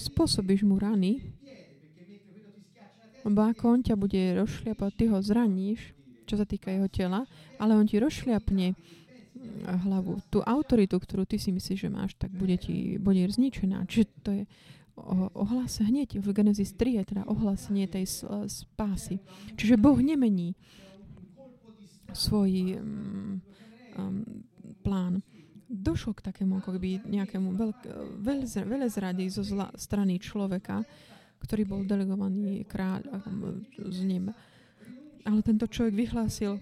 spôsobíš 0.00 0.64
mu 0.64 0.80
rany, 0.80 1.20
lebo 3.20 3.44
ako 3.44 3.76
on 3.76 3.80
ťa 3.84 3.94
bude 4.00 4.20
rozšliapať, 4.40 4.90
ty 4.96 5.04
ho 5.12 5.20
zraníš, 5.20 5.92
čo 6.24 6.40
sa 6.40 6.48
týka 6.48 6.72
jeho 6.72 6.88
tela, 6.88 7.28
ale 7.60 7.76
on 7.76 7.84
ti 7.84 8.00
rozšliapne 8.00 8.72
mm, 8.72 9.84
hlavu. 9.84 10.24
Tú 10.32 10.40
autoritu, 10.40 10.96
ktorú 10.96 11.28
ty 11.28 11.36
si 11.36 11.52
myslíš, 11.52 11.78
že 11.84 11.90
máš, 11.92 12.16
tak 12.16 12.32
bude 12.32 12.56
ti 12.56 12.96
bude 12.96 13.28
zničená. 13.28 13.84
Čiže 13.84 14.06
to 14.24 14.30
je 14.32 14.44
ohlas 15.36 15.80
hneď 15.80 16.20
v 16.20 16.28
Genesis 16.32 16.76
3 16.76 17.00
je 17.00 17.04
teda 17.16 17.22
ohlasenie 17.28 17.88
tej 17.88 18.04
spásy. 18.48 19.20
Čiže 19.56 19.80
Boh 19.80 19.96
nemení 19.96 20.52
svoj 22.12 22.76
um, 22.76 23.40
um, 23.96 24.44
plán 24.82 25.22
došlo 25.70 26.18
k 26.18 26.26
takému 26.26 26.58
ako 26.58 26.74
keby 26.74 27.06
nejakému 27.06 27.54
veľk, 27.54 27.78
velezrady 28.66 29.30
zo 29.30 29.46
zla, 29.46 29.70
strany 29.78 30.18
človeka, 30.18 30.82
ktorý 31.38 31.62
bol 31.62 31.80
delegovaný 31.86 32.66
kráľ 32.66 33.06
z 33.78 34.00
neba. 34.02 34.34
Ale 35.22 35.40
tento 35.46 35.70
človek 35.70 35.94
vyhlásil 35.94 36.58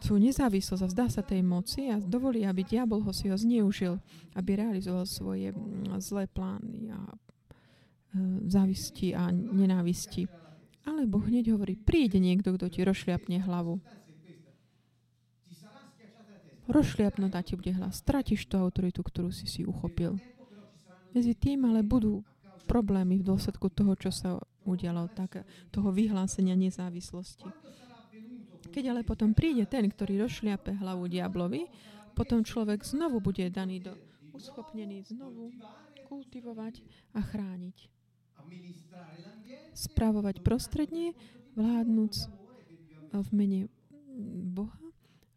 svoju 0.00 0.20
nezávislosť 0.32 0.82
a 0.84 0.90
vzdá 0.90 1.06
sa 1.08 1.22
tej 1.24 1.44
moci 1.44 1.88
a 1.92 2.00
dovolí, 2.00 2.44
aby 2.44 2.64
diabol 2.64 3.04
ho 3.04 3.12
si 3.12 3.28
ho 3.28 3.36
zneužil, 3.36 4.00
aby 4.36 4.60
realizoval 4.60 5.04
svoje 5.04 5.52
zlé 6.00 6.24
plány 6.24 6.88
a 6.88 7.00
e, 7.04 7.16
závisti 8.48 9.12
a 9.12 9.28
nenávisti. 9.28 10.24
Ale 10.88 11.04
Boh 11.04 11.20
hneď 11.20 11.52
hovorí, 11.52 11.76
príde 11.76 12.16
niekto, 12.16 12.56
kto 12.56 12.72
ti 12.72 12.80
rozšliapne 12.80 13.44
hlavu 13.44 13.76
rozšliapnutá 16.70 17.42
ti 17.42 17.58
bude 17.58 17.74
hlas. 17.74 18.00
Stratíš 18.00 18.46
tú 18.46 18.56
autoritu, 18.58 19.02
ktorú 19.02 19.34
si 19.34 19.46
si 19.50 19.62
uchopil. 19.66 20.16
Medzi 21.10 21.34
tým 21.34 21.66
ale 21.66 21.82
budú 21.82 22.22
problémy 22.70 23.18
v 23.18 23.26
dôsledku 23.26 23.66
toho, 23.74 23.98
čo 23.98 24.14
sa 24.14 24.38
udialo, 24.62 25.10
tak 25.10 25.42
toho 25.74 25.90
vyhlásenia 25.90 26.54
nezávislosti. 26.54 27.50
Keď 28.70 28.84
ale 28.94 29.02
potom 29.02 29.34
príde 29.34 29.66
ten, 29.66 29.82
ktorý 29.90 30.22
rozšliape 30.22 30.78
hlavu 30.78 31.10
diablovi, 31.10 31.66
potom 32.14 32.46
človek 32.46 32.86
znovu 32.86 33.18
bude 33.18 33.42
daný 33.50 33.82
do 33.82 33.98
uschopnený 34.30 35.02
znovu 35.10 35.50
kultivovať 36.06 36.78
a 37.18 37.20
chrániť. 37.22 37.76
Spravovať 39.74 40.46
prostrednie, 40.46 41.18
vládnuc 41.58 42.14
v 43.10 43.28
mene 43.34 43.60
Boha 44.54 44.89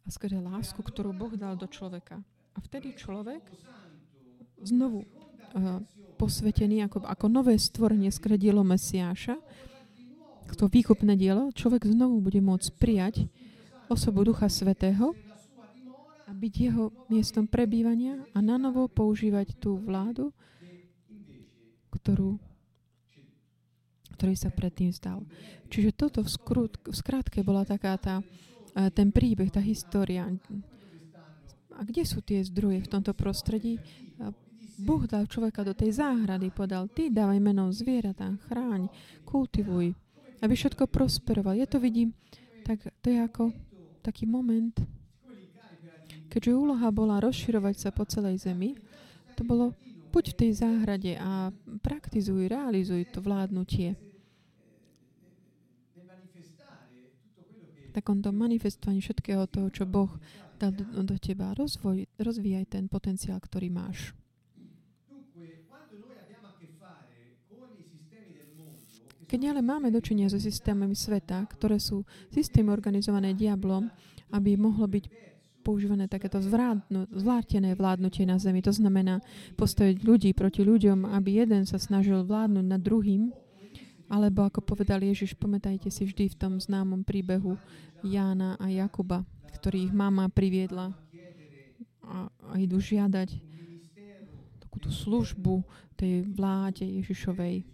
a 0.04 0.08
skrze 0.12 0.40
lásku, 0.40 0.80
ktorú 0.80 1.16
Boh 1.16 1.32
dal 1.34 1.56
do 1.56 1.68
človeka. 1.68 2.20
A 2.54 2.58
vtedy 2.60 2.94
človek 2.94 3.42
znovu 4.62 5.04
uh, 5.04 5.80
posvetený 6.20 6.86
ako, 6.86 7.08
ako 7.08 7.26
nové 7.32 7.56
stvorenie 7.58 8.12
skrze 8.12 8.38
dielo 8.38 8.62
Mesiáša, 8.62 9.40
to 10.54 10.70
výkupné 10.70 11.18
dielo, 11.18 11.50
človek 11.50 11.90
znovu 11.90 12.22
bude 12.22 12.38
môcť 12.38 12.70
prijať 12.78 13.26
osobu 13.90 14.22
Ducha 14.22 14.46
Svetého 14.48 15.18
a 16.24 16.32
byť 16.32 16.54
jeho 16.54 16.94
miestom 17.10 17.50
prebývania 17.50 18.22
a 18.32 18.40
na 18.40 18.62
novo 18.62 18.86
používať 18.86 19.58
tú 19.58 19.82
vládu, 19.82 20.30
ktorú 21.90 22.38
ktorý 24.14 24.38
sa 24.38 24.54
predtým 24.54 24.94
zdal. 24.94 25.26
Čiže 25.74 25.92
toto 25.98 26.22
v, 26.22 26.30
skrút, 26.30 26.80
v 26.86 26.96
skrátke 26.96 27.42
bola 27.42 27.66
taká 27.66 27.98
tá 27.98 28.16
ten 28.74 29.14
príbeh, 29.14 29.54
tá 29.54 29.62
história. 29.62 30.26
A 31.74 31.82
kde 31.86 32.06
sú 32.06 32.22
tie 32.22 32.42
zdroje 32.42 32.86
v 32.86 32.92
tomto 32.92 33.14
prostredí? 33.14 33.78
Boh 34.82 35.06
dal 35.06 35.30
človeka 35.30 35.62
do 35.62 35.78
tej 35.78 36.02
záhrady, 36.02 36.50
podal, 36.50 36.90
ty 36.90 37.14
dávaj 37.14 37.38
meno 37.38 37.70
zvieratá, 37.70 38.34
chráň, 38.50 38.90
kultivuj, 39.22 39.94
aby 40.42 40.54
všetko 40.58 40.90
prosperovalo. 40.90 41.62
Ja 41.62 41.70
to 41.70 41.78
vidím, 41.78 42.18
tak 42.66 42.82
to 43.06 43.14
je 43.14 43.22
ako 43.22 43.54
taký 44.02 44.26
moment, 44.26 44.74
keďže 46.34 46.58
úloha 46.58 46.90
bola 46.90 47.22
rozširovať 47.22 47.76
sa 47.78 47.90
po 47.94 48.04
celej 48.10 48.42
zemi, 48.42 48.74
to 49.38 49.46
bolo 49.46 49.78
buď 50.10 50.34
v 50.34 50.38
tej 50.42 50.52
záhrade 50.58 51.14
a 51.22 51.54
praktizuj, 51.82 52.50
realizuj 52.50 53.06
to 53.14 53.22
vládnutie. 53.22 53.94
Takomto 57.94 58.34
manifestovaní 58.34 59.00
všetkého 59.00 59.46
toho, 59.46 59.70
čo 59.70 59.86
Boh 59.86 60.10
dal 60.58 60.74
do, 60.74 60.84
do 61.06 61.16
teba. 61.22 61.54
Rozvoj, 61.54 62.10
rozvíjaj 62.18 62.74
ten 62.74 62.90
potenciál, 62.90 63.38
ktorý 63.38 63.70
máš. 63.70 64.18
Keď 69.34 69.50
ale 69.50 69.66
máme 69.66 69.90
dočinia 69.90 70.30
so 70.30 70.38
systémami 70.38 70.94
sveta, 70.94 71.42
ktoré 71.58 71.82
sú 71.82 72.06
systémy 72.30 72.70
organizované 72.70 73.34
diablom, 73.34 73.90
aby 74.30 74.54
mohlo 74.54 74.86
byť 74.86 75.10
používané 75.66 76.06
takéto 76.06 76.38
zvládnu, 76.38 77.10
zvlátené 77.10 77.74
vládnutie 77.74 78.30
na 78.30 78.38
zemi. 78.38 78.62
To 78.62 78.70
znamená 78.70 79.26
postaviť 79.58 80.06
ľudí 80.06 80.30
proti 80.38 80.62
ľuďom, 80.62 81.10
aby 81.18 81.42
jeden 81.42 81.66
sa 81.66 81.82
snažil 81.82 82.22
vládnuť 82.22 82.66
nad 82.68 82.78
druhým, 82.78 83.34
alebo 84.14 84.46
ako 84.46 84.62
povedal 84.62 85.02
Ježiš, 85.02 85.34
pamätajte 85.34 85.90
si 85.90 86.06
vždy 86.06 86.30
v 86.30 86.38
tom 86.38 86.54
známom 86.62 87.02
príbehu 87.02 87.58
Jána 88.06 88.54
a 88.62 88.70
Jakuba, 88.70 89.26
ktorý 89.58 89.90
ich 89.90 89.94
mama 89.94 90.30
priviedla 90.30 90.94
a, 92.06 92.30
a 92.30 92.54
idú 92.62 92.78
žiadať 92.78 93.34
takúto 94.62 94.94
službu 94.94 95.66
tej 95.98 96.30
vláde 96.30 96.86
Ježišovej. 96.86 97.66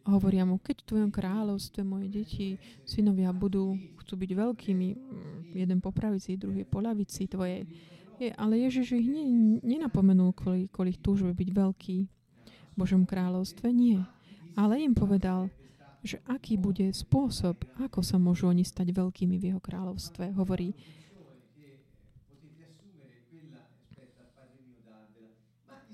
A 0.00 0.16
hovoria 0.16 0.48
mu, 0.48 0.56
keď 0.56 0.80
v 0.80 0.88
tvojom 0.88 1.10
kráľovstve 1.12 1.84
moje 1.84 2.08
deti, 2.08 2.48
synovia 2.88 3.36
budú, 3.36 3.76
chcú 4.00 4.16
byť 4.16 4.30
veľkými, 4.32 4.88
mm, 4.96 5.38
jeden 5.60 5.78
po 5.84 5.92
pravici, 5.92 6.40
druhý 6.40 6.64
po 6.64 6.80
lavici 6.80 7.28
tvojej. 7.28 7.68
Je, 8.16 8.32
ale 8.32 8.64
Ježiš 8.64 8.96
ich 8.96 9.08
ne, 9.12 9.28
nenapomenul 9.60 10.32
kvôli, 10.32 10.72
kvôli 10.72 10.96
túžbe 10.96 11.36
byť 11.36 11.48
veľký 11.52 11.96
v 12.48 12.74
Božom 12.80 13.04
kráľovstve, 13.04 13.68
nie. 13.68 14.00
Ale 14.60 14.76
im 14.84 14.92
povedal, 14.92 15.48
že 16.04 16.20
aký 16.28 16.60
bude 16.60 16.92
spôsob, 16.92 17.64
ako 17.80 18.04
sa 18.04 18.20
môžu 18.20 18.52
oni 18.52 18.60
stať 18.60 18.92
veľkými 18.92 19.40
v 19.40 19.52
jeho 19.52 19.60
kráľovstve. 19.60 20.36
Hovorí, 20.36 20.76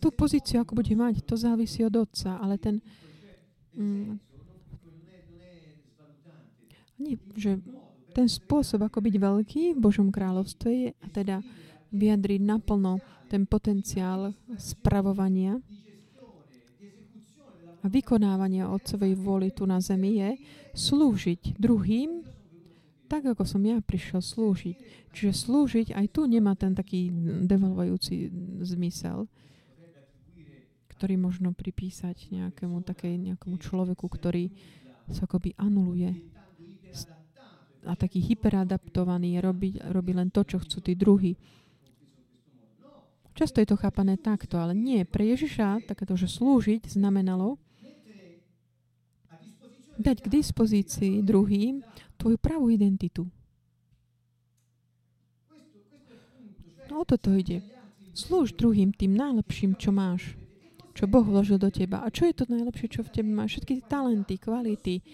tú 0.02 0.10
pozíciu, 0.10 0.62
ako 0.62 0.78
bude 0.82 0.94
mať, 0.98 1.22
to 1.22 1.38
závisí 1.38 1.86
od 1.86 1.94
otca, 1.94 2.38
ale 2.42 2.58
ten... 2.58 2.82
Mm, 3.74 4.18
nie, 6.96 7.14
že 7.36 7.60
ten 8.16 8.24
spôsob, 8.24 8.80
ako 8.88 9.04
byť 9.04 9.14
veľký 9.20 9.62
v 9.76 9.82
Božom 9.82 10.08
kráľovstve 10.08 10.70
je 10.72 10.90
teda 11.12 11.44
vyjadriť 11.92 12.40
naplno 12.40 12.98
ten 13.28 13.44
potenciál 13.44 14.32
spravovania 14.56 15.60
a 17.86 17.88
vykonávania 17.88 18.66
Otcovej 18.66 19.14
vôly 19.14 19.54
tu 19.54 19.62
na 19.62 19.78
zemi 19.78 20.18
je 20.18 20.42
slúžiť 20.74 21.54
druhým 21.54 22.26
tak, 23.06 23.22
ako 23.22 23.46
som 23.46 23.62
ja 23.62 23.78
prišiel 23.78 24.18
slúžiť. 24.18 24.76
Čiže 25.14 25.32
slúžiť 25.46 25.86
aj 25.94 26.06
tu 26.10 26.26
nemá 26.26 26.58
ten 26.58 26.74
taký 26.74 27.06
devalvajúci 27.46 28.34
zmysel 28.66 29.30
ktorý 30.96 31.20
možno 31.20 31.52
pripísať 31.52 32.32
nejakému, 32.32 32.80
takej, 32.80 33.20
nejakému 33.20 33.60
človeku, 33.60 34.08
ktorý 34.08 34.48
sa 35.12 35.28
akoby 35.28 35.52
anuluje 35.60 36.24
a 37.86 37.92
taký 37.94 38.18
hyperadaptovaný 38.18 39.38
robí, 39.38 39.78
robí 39.92 40.16
len 40.16 40.32
to, 40.32 40.42
čo 40.42 40.58
chcú 40.58 40.82
tí 40.82 40.98
druhí. 40.98 41.38
Často 43.36 43.60
je 43.60 43.68
to 43.68 43.76
chápané 43.76 44.16
takto, 44.16 44.56
ale 44.56 44.72
nie. 44.72 45.04
Pre 45.04 45.20
Ježiša 45.20 45.84
takéto, 45.84 46.16
že 46.16 46.26
slúžiť 46.26 46.88
znamenalo 46.88 47.60
dať 49.96 50.16
k 50.24 50.28
dispozícii 50.28 51.24
druhým 51.24 51.80
tvoju 52.20 52.36
pravú 52.36 52.72
identitu. 52.72 53.28
No 56.86 57.02
o 57.02 57.04
toto 57.04 57.34
ide. 57.34 57.60
Slúž 58.16 58.56
druhým 58.56 58.94
tým 58.94 59.12
najlepším, 59.16 59.76
čo 59.76 59.92
máš 59.92 60.36
čo 60.96 61.04
Boh 61.04 61.28
vložil 61.28 61.60
do 61.60 61.68
teba. 61.68 62.00
A 62.00 62.08
čo 62.08 62.24
je 62.24 62.32
to 62.32 62.48
najlepšie, 62.48 62.88
čo 62.88 63.04
v 63.04 63.12
tebe 63.12 63.28
máš? 63.28 63.60
Všetky 63.60 63.72
tie 63.76 63.84
talenty, 63.84 64.40
kvality, 64.40 65.04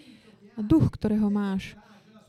a 0.55 0.63
duch, 0.63 0.95
ktorého 0.95 1.27
máš, 1.27 1.75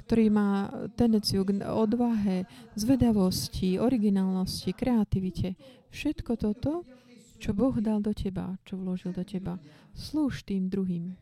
ktorý 0.04 0.26
má 0.32 0.68
tendenciu 0.98 1.46
k 1.46 1.62
odvahe, 1.62 2.50
zvedavosti, 2.74 3.78
originálnosti, 3.78 4.74
kreativite. 4.74 5.54
Všetko 5.94 6.34
toto, 6.34 6.82
čo 7.38 7.54
Boh 7.54 7.78
dal 7.78 8.02
do 8.02 8.10
teba, 8.10 8.58
čo 8.66 8.74
vložil 8.74 9.14
do 9.14 9.22
teba, 9.22 9.60
slúž 9.94 10.42
tým 10.42 10.66
druhým. 10.66 11.14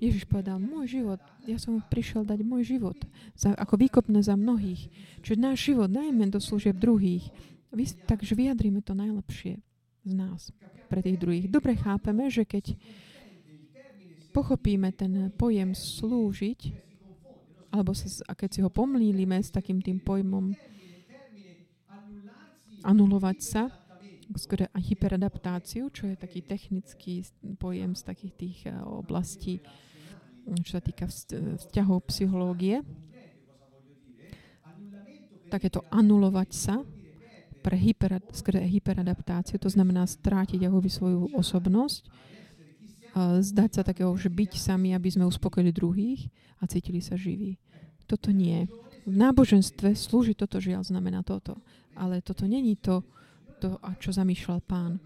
Ježiš 0.00 0.24
povedal, 0.24 0.56
môj 0.56 0.96
život, 0.96 1.20
ja 1.44 1.60
som 1.60 1.76
prišiel 1.84 2.24
dať 2.24 2.40
môj 2.40 2.64
život 2.64 2.96
za, 3.36 3.52
ako 3.52 3.76
výkopné 3.76 4.24
za 4.24 4.32
mnohých. 4.32 4.88
Čiže 5.20 5.36
náš 5.36 5.58
život 5.60 5.92
dajme 5.92 6.24
do 6.32 6.40
služieb 6.40 6.80
druhých. 6.80 7.28
takže 8.08 8.32
vyjadrime 8.32 8.80
to 8.80 8.96
najlepšie 8.96 9.60
z 10.08 10.12
nás 10.16 10.56
pre 10.88 11.04
tých 11.04 11.20
druhých. 11.20 11.46
Dobre 11.52 11.76
chápeme, 11.76 12.32
že 12.32 12.48
keď 12.48 12.80
pochopíme 14.32 14.88
ten 14.96 15.28
pojem 15.36 15.76
slúžiť, 15.76 16.88
alebo 17.70 17.92
sa, 17.92 18.08
a 18.24 18.32
keď 18.32 18.48
si 18.50 18.60
ho 18.64 18.70
pomlílime 18.72 19.36
s 19.36 19.52
takým 19.52 19.84
tým 19.84 20.00
pojmom 20.00 20.56
anulovať 22.80 23.38
sa, 23.44 23.68
skôr 24.38 24.70
hyperadaptáciu, 24.70 25.90
čo 25.90 26.06
je 26.06 26.14
taký 26.14 26.46
technický 26.46 27.26
pojem 27.58 27.98
z 27.98 28.02
takých 28.06 28.34
tých 28.38 28.58
eh, 28.70 28.78
oblastí, 28.86 29.58
čo 30.64 30.70
sa 30.76 30.82
týka 30.82 31.06
vzťahov 31.06 32.06
psychológie. 32.08 32.82
Takéto 35.50 35.82
anulovať 35.90 36.50
sa, 36.54 36.80
pre 37.60 37.76
hyper, 37.76 38.24
hyperadaptáciu, 38.48 39.60
to 39.60 39.68
znamená 39.68 40.08
strátiť 40.08 40.64
ako 40.64 40.78
svoju 40.88 41.20
osobnosť, 41.36 42.08
zdať 43.42 43.70
sa 43.74 43.82
takého, 43.84 44.14
že 44.16 44.32
byť 44.32 44.56
sami, 44.56 44.96
aby 44.96 45.12
sme 45.12 45.28
uspokojili 45.28 45.74
druhých 45.74 46.30
a 46.62 46.70
cítili 46.70 47.04
sa 47.04 47.20
živí. 47.20 47.60
Toto 48.08 48.32
nie. 48.32 48.64
V 49.04 49.12
náboženstve 49.12 49.92
slúži 49.92 50.32
toto, 50.38 50.62
žiaľ 50.62 50.86
znamená 50.86 51.20
toto. 51.26 51.58
Ale 51.98 52.22
toto 52.22 52.46
není 52.46 52.78
to, 52.78 53.02
to 53.58 53.76
a 53.82 53.92
čo 53.98 54.14
zamýšľal 54.14 54.62
pán. 54.64 55.02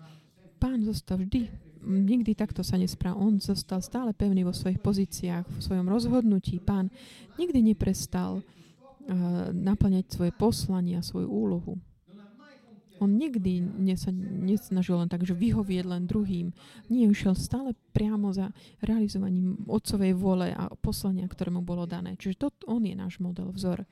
Pán 0.61 0.85
zostal 0.85 1.25
vždy, 1.25 1.49
nikdy 1.85 2.33
takto 2.35 2.65
sa 2.65 2.81
nesprával. 2.81 3.21
On 3.21 3.37
zostal 3.39 3.85
stále 3.85 4.17
pevný 4.17 4.43
vo 4.43 4.57
svojich 4.57 4.81
pozíciách, 4.81 5.45
v 5.47 5.61
svojom 5.61 5.87
rozhodnutí. 5.87 6.59
Pán 6.59 6.89
nikdy 7.37 7.75
neprestal 7.75 8.41
uh, 8.41 9.53
naplňať 9.53 10.11
svoje 10.11 10.33
poslanie 10.35 10.99
a 10.99 11.05
svoju 11.05 11.29
úlohu. 11.29 11.77
On 13.03 13.11
nikdy 13.11 13.67
sa 13.99 14.15
nesnažil 14.15 14.95
len 14.95 15.11
tak, 15.11 15.27
že 15.27 15.35
vyhovieť 15.35 15.85
len 15.85 16.07
druhým. 16.07 16.55
Nie, 16.87 17.11
išiel 17.11 17.35
stále 17.35 17.75
priamo 17.91 18.31
za 18.31 18.55
realizovaním 18.81 19.67
otcovej 19.67 20.15
vôle 20.15 20.55
a 20.55 20.71
poslania, 20.79 21.27
ktoré 21.27 21.51
mu 21.51 21.61
bolo 21.61 21.91
dané. 21.91 22.15
Čiže 22.15 22.39
to, 22.39 22.47
on 22.71 22.87
je 22.87 22.95
náš 22.95 23.19
model, 23.19 23.51
vzor. 23.51 23.83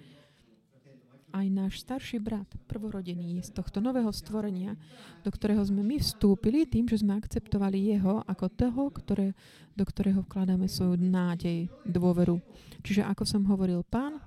Aj 1.33 1.49
náš 1.49 1.81
starší 1.81 2.21
brat, 2.21 2.45
prvorodený, 2.68 3.40
z 3.40 3.57
tohto 3.57 3.81
nového 3.81 4.12
stvorenia, 4.12 4.77
do 5.25 5.33
ktorého 5.33 5.64
sme 5.64 5.81
my 5.81 5.97
vstúpili 5.97 6.68
tým, 6.68 6.85
že 6.85 7.01
sme 7.01 7.16
akceptovali 7.16 7.97
jeho 7.97 8.21
ako 8.29 8.53
toho, 8.53 8.83
ktoré, 8.92 9.33
do 9.73 9.85
ktorého 9.88 10.29
vkladáme 10.29 10.68
svoju 10.68 11.01
nádej, 11.01 11.73
dôveru. 11.88 12.37
Čiže 12.85 13.09
ako 13.09 13.25
som 13.25 13.49
hovoril, 13.49 13.81
pán 13.81 14.21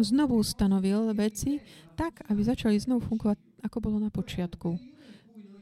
znovu 0.00 0.40
ustanovil 0.40 1.12
veci 1.12 1.60
tak, 1.92 2.24
aby 2.32 2.40
začali 2.40 2.80
znovu 2.80 3.04
fungovať 3.04 3.38
ako 3.68 3.76
bolo 3.76 4.00
na 4.00 4.08
počiatku. 4.08 4.80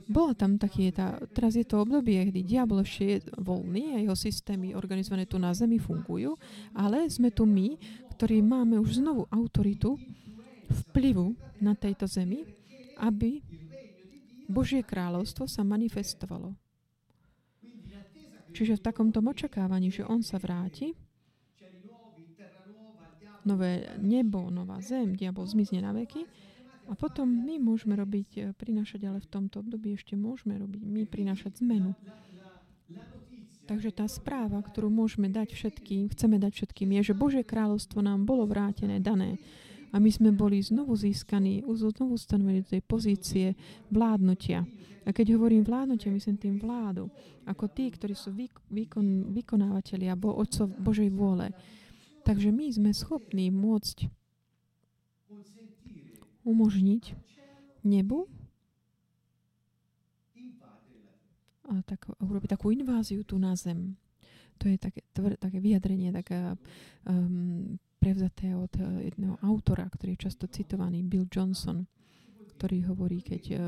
Bola 0.06 0.38
tam 0.38 0.54
taký, 0.62 0.94
tá, 0.94 1.18
teraz 1.34 1.58
je 1.58 1.66
to 1.66 1.82
obdobie, 1.82 2.30
kedy 2.30 2.46
diabol 2.46 2.86
ešte 2.86 3.02
je 3.02 3.16
voľný 3.42 3.98
a 3.98 4.02
jeho 4.06 4.14
systémy 4.14 4.78
organizované 4.78 5.26
tu 5.26 5.42
na 5.42 5.50
Zemi 5.50 5.82
fungujú, 5.82 6.38
ale 6.70 7.10
sme 7.10 7.34
tu 7.34 7.42
my, 7.42 7.74
ktorí 8.14 8.38
máme 8.38 8.78
už 8.78 9.02
znovu 9.02 9.26
autoritu 9.26 9.98
vplyvu 10.66 11.36
na 11.62 11.74
tejto 11.74 12.06
Zemi, 12.06 12.44
aby 12.98 13.40
Božie 14.46 14.82
kráľovstvo 14.82 15.50
sa 15.50 15.66
manifestovalo. 15.66 16.54
Čiže 18.56 18.80
v 18.80 18.84
takomto 18.88 19.20
očakávaní, 19.20 19.92
že 19.92 20.06
on 20.06 20.24
sa 20.24 20.40
vráti, 20.40 20.96
nové 23.46 23.94
nebo, 24.02 24.50
nová 24.50 24.82
zem, 24.82 25.14
diabol 25.14 25.46
zmizne 25.46 25.84
na 25.84 25.92
veky, 25.92 26.26
a 26.86 26.94
potom 26.94 27.26
my 27.26 27.58
môžeme 27.58 27.98
robiť, 27.98 28.28
e, 28.38 28.40
prinašať, 28.54 29.00
ale 29.10 29.18
v 29.18 29.26
tomto 29.26 29.58
období 29.58 29.98
ešte 29.98 30.14
môžeme 30.14 30.54
robiť, 30.54 30.82
my 30.86 31.02
prinašať 31.06 31.58
zmenu. 31.66 31.98
Takže 33.66 33.90
tá 33.90 34.06
správa, 34.06 34.62
ktorú 34.62 34.86
môžeme 34.86 35.26
dať 35.26 35.50
všetkým, 35.50 36.14
chceme 36.14 36.38
dať 36.38 36.52
všetkým, 36.54 36.94
je, 37.02 37.10
že 37.10 37.18
Božie 37.18 37.42
kráľovstvo 37.42 37.98
nám 37.98 38.22
bolo 38.22 38.46
vrátené, 38.46 39.02
dané. 39.02 39.42
A 39.96 40.00
my 40.00 40.12
sme 40.12 40.28
boli 40.28 40.60
znovu 40.60 40.92
získaní, 40.92 41.64
znovu 41.64 42.20
stanovení 42.20 42.60
do 42.60 42.76
tej 42.76 42.84
pozície 42.84 43.56
vládnutia. 43.88 44.68
A 45.06 45.14
keď 45.14 45.40
hovorím 45.40 45.64
vládnutie, 45.64 46.12
myslím 46.12 46.36
tým 46.36 46.60
vládu. 46.60 47.08
Ako 47.48 47.72
tí, 47.72 47.88
ktorí 47.88 48.12
sú 48.12 48.36
výkon, 48.68 49.32
vykonávateľia 49.32 50.12
bo, 50.20 50.36
Otcov 50.36 50.68
Božej 50.76 51.08
vôle. 51.08 51.48
Takže 52.28 52.52
my 52.52 52.68
sme 52.68 52.90
schopní 52.92 53.48
môcť 53.48 54.12
umožniť 56.44 57.16
nebu 57.88 58.28
a 61.66 61.82
tak, 61.82 62.06
urobiť 62.22 62.52
takú 62.52 62.70
inváziu 62.70 63.24
tu 63.24 63.40
na 63.40 63.56
zem. 63.58 63.98
To 64.62 64.70
je 64.70 64.76
také, 64.78 65.02
tvr, 65.10 65.34
také 65.40 65.58
vyjadrenie, 65.58 66.14
také 66.14 66.54
um, 67.08 67.78
prevzaté 67.96 68.52
od 68.54 68.72
uh, 68.78 69.00
jedného 69.02 69.36
autora, 69.42 69.88
ktorý 69.88 70.14
je 70.14 70.24
často 70.30 70.46
citovaný, 70.46 71.02
Bill 71.02 71.26
Johnson, 71.26 71.88
ktorý 72.56 72.88
hovorí, 72.88 73.20
keď 73.20 73.42
uh, 73.56 73.60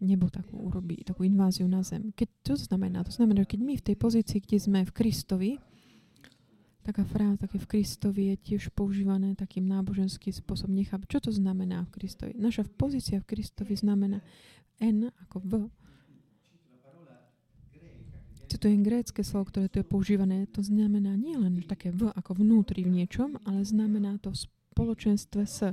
nebo 0.00 0.32
takú 0.32 0.56
urobí, 0.56 1.04
takú 1.04 1.28
inváziu 1.28 1.68
na 1.68 1.84
zem. 1.84 2.10
Keď, 2.16 2.28
to 2.40 2.54
znamená? 2.56 3.04
To 3.04 3.12
znamená, 3.12 3.44
že 3.44 3.52
keď 3.56 3.60
my 3.60 3.74
v 3.76 3.86
tej 3.92 3.96
pozícii, 4.00 4.38
kde 4.40 4.58
sme 4.58 4.80
v 4.88 4.92
Kristovi, 4.96 5.50
taká 6.80 7.04
fráza, 7.04 7.44
také 7.44 7.60
v 7.60 7.68
Kristovi 7.68 8.22
je 8.32 8.36
tiež 8.40 8.72
používané 8.72 9.36
takým 9.36 9.68
náboženským 9.68 10.32
spôsobom. 10.32 10.72
Nechápem, 10.72 11.04
čo 11.04 11.20
to 11.20 11.28
znamená 11.28 11.84
v 11.84 12.00
Kristovi. 12.00 12.32
Naša 12.40 12.64
pozícia 12.64 13.20
v 13.20 13.28
Kristovi 13.28 13.76
znamená 13.76 14.24
N 14.80 15.12
ako 15.28 15.36
V. 15.44 15.52
Citujem 18.50 18.82
grécké 18.82 19.22
slovo, 19.22 19.46
ktoré 19.46 19.70
tu 19.70 19.78
je 19.78 19.86
používané. 19.86 20.50
To 20.58 20.58
znamená 20.58 21.14
nie 21.14 21.38
len 21.38 21.62
také 21.62 21.94
V 21.94 22.10
ako 22.10 22.42
vnútri 22.42 22.82
v 22.82 22.90
niečom, 22.98 23.38
ale 23.46 23.62
znamená 23.62 24.18
to 24.18 24.34
v 24.34 24.42
spoločenstve 24.74 25.42
s. 25.46 25.70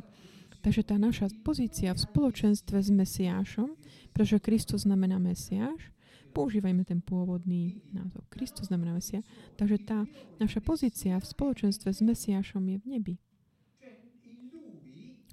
Takže 0.62 0.86
tá 0.86 1.02
naša 1.02 1.34
pozícia 1.42 1.90
v 1.90 2.06
spoločenstve 2.06 2.78
s 2.78 2.90
Mesiášom, 2.94 3.74
pretože 4.14 4.38
Kristus 4.38 4.86
znamená 4.86 5.18
Mesiáš, 5.18 5.90
používajme 6.38 6.86
ten 6.86 7.02
pôvodný 7.02 7.82
názov. 7.90 8.22
Kristus 8.30 8.70
znamená 8.70 8.94
Mesia. 8.94 9.26
Takže 9.58 9.82
tá 9.82 10.06
naša 10.38 10.62
pozícia 10.62 11.18
v 11.18 11.26
spoločenstve 11.26 11.90
s 11.90 12.02
Mesiášom 12.06 12.62
je 12.62 12.78
v 12.78 12.86
nebi. 12.86 13.16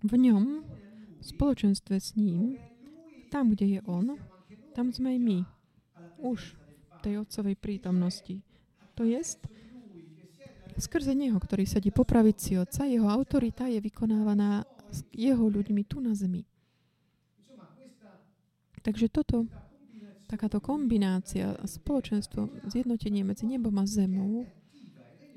V 0.00 0.12
ňom, 0.16 0.64
v 1.20 1.24
spoločenstve 1.24 2.00
s 2.00 2.16
ním, 2.16 2.56
tam, 3.28 3.52
kde 3.52 3.76
je 3.76 3.80
on, 3.84 4.16
tam 4.72 4.88
sme 4.88 5.16
aj 5.16 5.20
my. 5.20 5.38
Už 6.24 6.56
tej 7.04 7.20
otcovej 7.20 7.60
prítomnosti. 7.60 8.40
To 8.96 9.04
jest, 9.04 9.44
skrze 10.80 11.12
Neho, 11.12 11.36
ktorý 11.36 11.68
sedí 11.68 11.92
po 11.92 12.08
pravici 12.08 12.56
Otca, 12.56 12.88
jeho 12.88 13.06
autorita 13.12 13.68
je 13.68 13.84
vykonávaná 13.84 14.64
jeho 15.12 15.44
ľuďmi 15.44 15.82
tu 15.84 16.00
na 16.00 16.16
zemi. 16.16 16.48
Takže 18.84 19.08
toto 19.12 19.48
takáto 20.28 20.60
kombinácia 20.60 21.56
a 21.56 21.64
spoločenstvo, 21.64 22.68
zjednotenie 22.68 23.22
medzi 23.22 23.44
nebom 23.44 23.72
a 23.80 23.84
zemou 23.84 24.48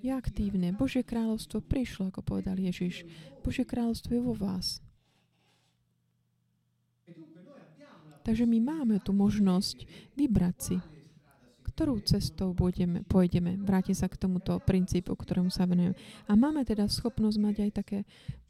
je 0.01 0.12
aktívne. 0.12 0.73
Božie 0.73 1.03
kráľovstvo 1.03 1.63
prišlo, 1.63 2.10
ako 2.10 2.21
povedal 2.23 2.58
Ježiš. 2.60 3.08
Božie 3.43 3.67
kráľovstvo 3.67 4.15
je 4.15 4.21
vo 4.23 4.34
vás. 4.36 4.82
Takže 8.27 8.43
my 8.43 8.60
máme 8.60 8.99
tu 8.99 9.15
možnosť 9.15 9.88
vybrať 10.19 10.56
si, 10.60 10.75
ktorú 11.78 12.02
cestou 12.02 12.58
budeme, 12.58 13.06
pôjdeme. 13.06 13.54
Vráti 13.62 13.94
sa 13.94 14.10
k 14.10 14.18
tomuto 14.18 14.58
princípu, 14.58 15.13
ktorému 15.13 15.54
sa 15.54 15.70
venujeme. 15.70 15.94
A 16.26 16.34
máme 16.34 16.66
teda 16.66 16.90
schopnosť 16.90 17.38
mať 17.38 17.56
aj 17.70 17.72
také 17.78 18.00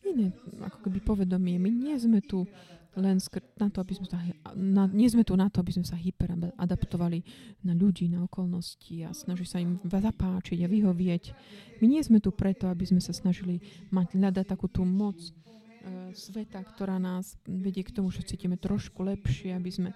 iné, 0.08 0.32
ako 0.64 0.88
keby 0.88 1.04
povedomie. 1.04 1.60
My 1.60 1.68
nie 1.68 1.92
sme 2.00 2.24
tu 2.24 2.48
len 2.96 3.20
na 3.60 3.68
to, 3.68 3.84
aby 3.84 3.94
sme 4.00 4.08
sa, 4.08 4.24
na, 4.56 4.88
nie 4.88 5.12
sme 5.12 5.28
tu 5.28 5.36
na 5.36 5.52
to, 5.52 5.60
aby 5.60 5.76
sme 5.76 5.84
sa 5.84 6.00
hyperadaptovali 6.00 7.20
na 7.68 7.76
ľudí, 7.76 8.08
na 8.08 8.24
okolnosti 8.24 9.04
a 9.04 9.12
snažili 9.12 9.48
sa 9.52 9.60
im 9.60 9.76
zapáčiť 9.84 10.64
a 10.64 10.72
vyhovieť. 10.72 11.24
My 11.84 11.86
nie 11.92 12.00
sme 12.00 12.24
tu 12.24 12.32
preto, 12.32 12.72
aby 12.72 12.88
sme 12.88 13.04
sa 13.04 13.12
snažili 13.12 13.60
mať, 13.92 14.16
hľadať 14.16 14.46
takú 14.48 14.72
tú 14.72 14.88
moc 14.88 15.20
sveta, 16.14 16.60
ktorá 16.64 16.98
nás 16.98 17.38
vedie 17.46 17.84
k 17.86 17.94
tomu, 17.94 18.12
že 18.12 18.26
cítime 18.26 18.58
trošku 18.60 19.04
lepšie, 19.06 19.56
aby 19.56 19.70
sme 19.72 19.90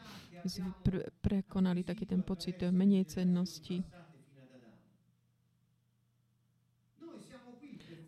pre, 0.82 1.10
prekonali 1.22 1.86
taký 1.86 2.10
ten 2.10 2.22
pocit 2.26 2.58
menej 2.70 3.06
cennosti. 3.10 3.84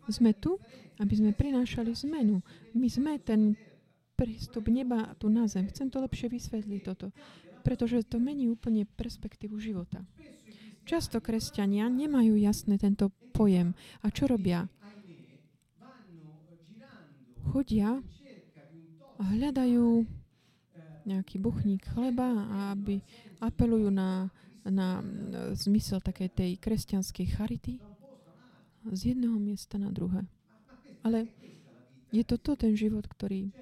Sme 0.04 0.36
tu, 0.36 0.60
aby 1.00 1.14
sme 1.16 1.32
prinášali 1.32 1.96
zmenu. 2.04 2.44
My 2.76 2.88
sme 2.92 3.16
ten 3.18 3.56
prístup 4.14 4.68
neba 4.70 5.16
tu 5.18 5.32
na 5.32 5.48
zem. 5.50 5.66
Chcem 5.72 5.90
to 5.90 5.98
lepšie 6.04 6.30
vysvetliť 6.30 6.80
toto, 6.84 7.10
pretože 7.66 8.04
to 8.06 8.20
mení 8.20 8.46
úplne 8.52 8.84
perspektívu 8.84 9.58
života. 9.58 10.04
Často 10.84 11.24
kresťania 11.24 11.88
nemajú 11.88 12.36
jasný 12.36 12.76
tento 12.76 13.08
pojem. 13.32 13.72
A 14.04 14.12
čo 14.12 14.28
robia? 14.28 14.68
Chodia 17.52 18.00
a 19.18 19.22
hľadajú 19.22 20.04
nejaký 21.04 21.36
buchník 21.36 21.84
chleba 21.84 22.26
a 22.48 22.56
aby 22.72 23.04
apelujú 23.38 23.92
na, 23.92 24.32
na 24.64 25.04
zmysel 25.52 26.00
takej 26.00 26.32
tej 26.32 26.50
kresťanskej 26.56 27.26
charity 27.36 27.76
z 28.88 29.00
jedného 29.12 29.36
miesta 29.36 29.76
na 29.76 29.92
druhé. 29.92 30.24
Ale 31.04 31.28
je 32.08 32.24
to 32.24 32.40
to 32.40 32.56
ten 32.56 32.72
život, 32.72 33.04
ktorý 33.04 33.52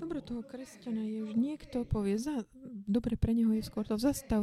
dobro 0.00 0.24
toho 0.24 0.42
kresťana 0.42 1.04
je, 1.04 1.28
že 1.28 1.34
niekto 1.36 1.76
povie, 1.84 2.16
za, 2.16 2.42
dobre 2.88 3.20
pre 3.20 3.36
neho 3.36 3.52
je 3.52 3.62
skôr 3.62 3.84
to 3.84 4.00
zastav, 4.00 4.42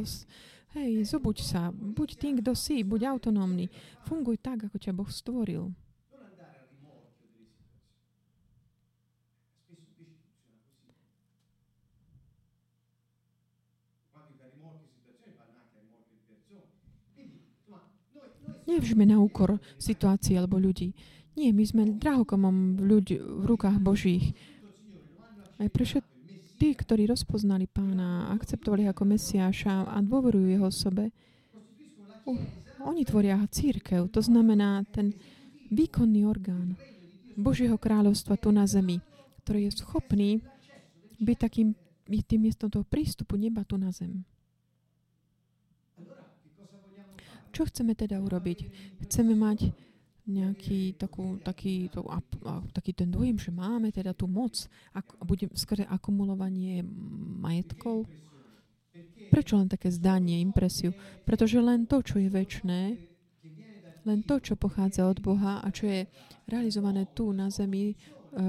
hej, 0.78 1.02
zobuď 1.02 1.36
sa, 1.42 1.74
buď 1.74 2.08
tým, 2.14 2.34
kto 2.38 2.54
si, 2.54 2.86
buď 2.86 3.10
autonómny. 3.10 3.66
Funguj 4.06 4.38
tak, 4.38 4.70
ako 4.70 4.78
ťa 4.78 4.96
Boh 4.96 5.10
stvoril. 5.10 5.74
Nevžme 18.68 19.08
na 19.08 19.16
úkor 19.16 19.56
situácií 19.80 20.36
alebo 20.36 20.60
ľudí. 20.60 20.92
Nie, 21.34 21.56
my 21.56 21.64
sme 21.64 21.82
drahokomom 21.96 22.76
v, 22.76 22.80
ľudí, 22.84 23.16
v 23.16 23.44
rukách 23.48 23.80
Božích. 23.80 24.36
Aj 25.56 25.66
pre 25.72 25.84
tí, 26.58 26.74
ktorí 26.74 27.08
rozpoznali 27.08 27.70
pána, 27.70 28.28
akceptovali 28.34 28.90
ako 28.90 29.08
Mesiáša 29.08 29.88
a 29.88 29.98
dôverujú 30.04 30.46
jeho 30.50 30.66
osobe, 30.68 31.14
uh, 32.26 32.38
oni 32.84 33.02
tvoria 33.06 33.40
církev. 33.48 34.10
To 34.12 34.20
znamená 34.20 34.84
ten 34.90 35.14
výkonný 35.70 36.26
orgán 36.26 36.76
Božieho 37.38 37.78
kráľovstva 37.78 38.34
tu 38.36 38.50
na 38.50 38.66
zemi, 38.66 38.98
ktorý 39.46 39.70
je 39.70 39.78
schopný 39.78 40.30
byť 41.22 41.36
takým 41.38 41.68
tým 42.08 42.40
miestom 42.40 42.70
toho 42.70 42.82
prístupu 42.82 43.38
neba 43.38 43.62
tu 43.62 43.78
na 43.78 43.94
zem. 43.94 44.26
Čo 47.52 47.68
chceme 47.68 47.92
teda 47.98 48.20
urobiť? 48.20 48.58
Chceme 49.04 49.34
mať 49.34 49.72
nejaký 50.28 51.00
takú, 51.00 51.40
taký, 51.40 51.88
to, 51.88 52.04
a, 52.04 52.20
a, 52.20 52.60
taký 52.76 52.92
ten 52.92 53.08
dojem, 53.08 53.40
že 53.40 53.48
máme 53.48 53.88
teda 53.88 54.12
tú 54.12 54.28
moc 54.28 54.68
a 54.92 55.00
bude 55.24 55.48
skrze 55.56 55.88
akumulovanie 55.88 56.84
majetkov. 57.40 58.04
Prečo 59.32 59.56
len 59.56 59.72
také 59.72 59.88
zdanie, 59.88 60.44
impresiu? 60.44 60.92
Pretože 61.24 61.60
len 61.64 61.88
to, 61.88 62.04
čo 62.04 62.20
je 62.20 62.28
väčné, 62.28 63.00
len 64.04 64.20
to, 64.24 64.40
čo 64.40 64.56
pochádza 64.56 65.08
od 65.08 65.20
Boha 65.20 65.60
a 65.64 65.68
čo 65.72 65.88
je 65.88 66.08
realizované 66.48 67.08
tu 67.12 67.32
na 67.32 67.52
zemi 67.52 67.92
e, 67.92 67.96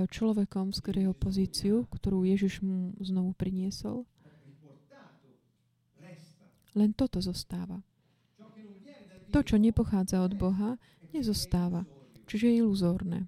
človekom 0.08 0.72
skrze 0.72 1.04
jeho 1.04 1.16
pozíciu, 1.16 1.76
ktorú 1.92 2.24
Ježiš 2.24 2.64
mu 2.64 2.96
znovu 3.04 3.36
priniesol, 3.36 4.08
len 6.80 6.96
toto 6.96 7.20
zostáva. 7.20 7.84
To, 9.30 9.40
čo 9.46 9.62
nepochádza 9.62 10.26
od 10.26 10.34
Boha, 10.34 10.82
nezostáva. 11.14 11.86
Čiže 12.26 12.50
je 12.50 12.56
iluzórne. 12.62 13.20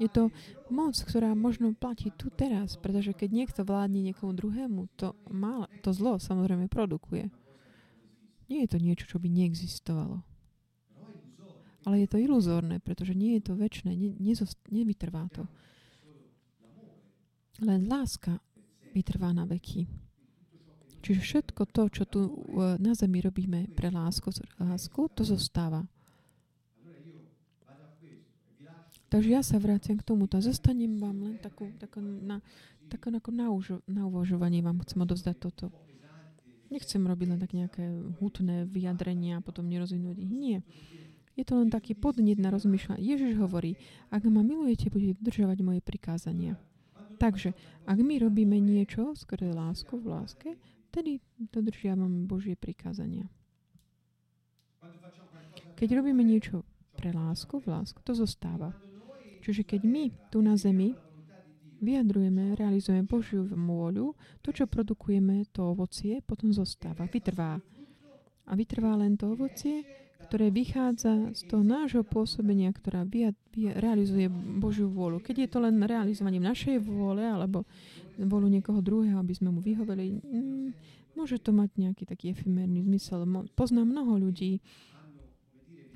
Je 0.00 0.08
to 0.08 0.32
moc, 0.72 0.96
ktorá 0.96 1.36
možno 1.36 1.76
platí 1.76 2.10
tu 2.16 2.32
teraz, 2.32 2.80
pretože 2.80 3.12
keď 3.12 3.28
niekto 3.30 3.60
vládne 3.62 4.00
niekomu 4.00 4.32
druhému, 4.32 4.88
to, 4.96 5.12
má, 5.28 5.68
to 5.84 5.92
zlo 5.92 6.16
samozrejme 6.16 6.66
produkuje. 6.72 7.28
Nie 8.48 8.64
je 8.66 8.72
to 8.72 8.78
niečo, 8.80 9.04
čo 9.06 9.16
by 9.20 9.28
neexistovalo. 9.28 10.24
Ale 11.82 11.94
je 12.02 12.08
to 12.08 12.18
iluzórne, 12.18 12.78
pretože 12.78 13.12
nie 13.12 13.38
je 13.38 13.42
to 13.48 13.52
väčšie, 13.58 13.90
ne, 13.90 14.34
nevytrvá 14.70 15.28
to. 15.34 15.44
Len 17.62 17.86
láska 17.86 18.38
vytrvá 18.96 19.30
na 19.30 19.44
veky. 19.44 19.86
Čiže 21.02 21.20
všetko 21.20 21.62
to, 21.66 21.82
čo 21.90 22.04
tu 22.06 22.20
e, 22.30 22.32
na 22.78 22.94
zemi 22.94 23.18
robíme 23.18 23.74
pre 23.74 23.90
lásku, 23.90 24.30
lásku 24.62 25.10
to 25.12 25.26
zostáva. 25.26 25.82
Takže 29.12 29.28
ja 29.28 29.44
sa 29.44 29.60
vrátim 29.60 30.00
k 30.00 30.08
tomuto. 30.08 30.40
Zostanem 30.40 30.96
vám 30.96 31.20
len 31.20 31.36
takú, 31.36 31.68
takú, 31.76 32.00
na, 32.00 32.40
takú 32.88 33.12
ako 33.12 33.28
na, 33.28 33.52
užo, 33.52 33.84
na 33.84 34.08
uvažovanie 34.08 34.64
vám 34.64 34.80
chcem 34.88 35.04
odovzdať 35.04 35.36
toto. 35.36 35.68
Nechcem 36.72 37.04
robiť 37.04 37.26
len 37.28 37.40
tak 37.42 37.52
nejaké 37.52 37.84
hutné 38.16 38.64
vyjadrenia 38.64 39.42
a 39.42 39.44
potom 39.44 39.68
nerozvinúť 39.68 40.16
ich. 40.16 40.32
Nie. 40.32 40.64
Je 41.36 41.44
to 41.44 41.60
len 41.60 41.68
taký 41.68 41.92
podnet 41.92 42.40
na 42.40 42.48
rozmýšľanie. 42.48 43.04
Ježiš 43.04 43.36
hovorí, 43.36 43.76
ak 44.08 44.24
ma 44.32 44.40
milujete, 44.40 44.88
budete 44.88 45.20
dodržovať 45.20 45.58
moje 45.60 45.80
prikázania. 45.84 46.56
Takže, 47.20 47.52
ak 47.84 47.98
my 48.00 48.16
robíme 48.16 48.56
niečo 48.64 49.12
skrze 49.12 49.52
lásku 49.52 49.92
v 49.92 50.06
láske, 50.08 50.50
Vtedy 50.92 51.24
dodržiavame 51.40 52.28
Božie 52.28 52.52
prikázania. 52.52 53.24
Keď 55.72 55.88
robíme 55.96 56.20
niečo 56.20 56.68
pre 56.92 57.16
lásku, 57.16 57.64
v 57.64 57.72
lásku, 57.72 57.96
to 58.04 58.12
zostáva. 58.12 58.76
Čiže 59.40 59.64
keď 59.64 59.88
my 59.88 60.04
tu 60.28 60.44
na 60.44 60.52
zemi 60.60 60.92
vyjadrujeme, 61.80 62.52
realizujeme 62.60 63.08
Božiu 63.08 63.48
môľu, 63.48 64.12
to, 64.44 64.52
čo 64.52 64.68
produkujeme, 64.68 65.48
to 65.48 65.72
ovocie, 65.72 66.20
potom 66.20 66.52
zostáva, 66.52 67.08
vytrvá. 67.08 67.56
A 68.44 68.52
vytrvá 68.52 68.92
len 69.00 69.16
to 69.16 69.32
ovocie, 69.32 69.88
ktoré 70.28 70.54
vychádza 70.54 71.34
z 71.34 71.42
toho 71.50 71.66
nášho 71.66 72.06
pôsobenia, 72.06 72.70
ktorá 72.70 73.02
vy, 73.02 73.34
vy, 73.50 73.74
realizuje 73.74 74.30
Božiu 74.60 74.86
vôľu. 74.86 75.18
Keď 75.18 75.36
je 75.40 75.48
to 75.50 75.58
len 75.58 75.82
realizovaním 75.82 76.46
našej 76.46 76.78
vôle 76.84 77.26
alebo 77.26 77.66
vôľu 78.26 78.48
niekoho 78.48 78.80
druhého, 78.80 79.18
aby 79.18 79.34
sme 79.34 79.50
mu 79.50 79.60
vyhoveli, 79.60 80.18
mm, 80.18 80.68
môže 81.14 81.40
to 81.42 81.50
mať 81.50 81.70
nejaký 81.76 82.04
taký 82.08 82.32
efimérny 82.32 82.82
zmysel. 82.82 83.24
Poznám 83.52 83.90
mnoho 83.90 84.18
ľudí, 84.28 84.62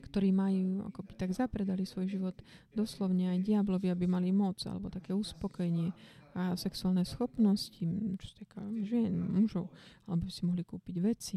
ktorí 0.07 0.33
majú, 0.33 0.87
ako 0.89 1.01
by 1.05 1.13
tak 1.13 1.31
zapredali 1.37 1.85
svoj 1.85 2.09
život 2.09 2.37
doslovne 2.73 3.37
aj 3.37 3.45
diablovi, 3.45 3.93
aby 3.93 4.09
mali 4.09 4.33
moc 4.33 4.57
alebo 4.65 4.89
také 4.89 5.13
uspokojenie 5.13 5.93
a 6.37 6.53
sexuálne 6.57 7.05
schopnosti, 7.05 7.81
čo 8.21 8.27
sa 8.29 8.37
týka 8.37 8.61
žien, 8.85 9.13
mužov, 9.13 9.73
alebo 10.05 10.29
si 10.29 10.45
mohli 10.45 10.65
kúpiť 10.65 10.97
veci. 11.01 11.37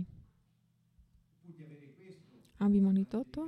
Aby 2.60 2.84
mali 2.84 3.08
toto 3.08 3.48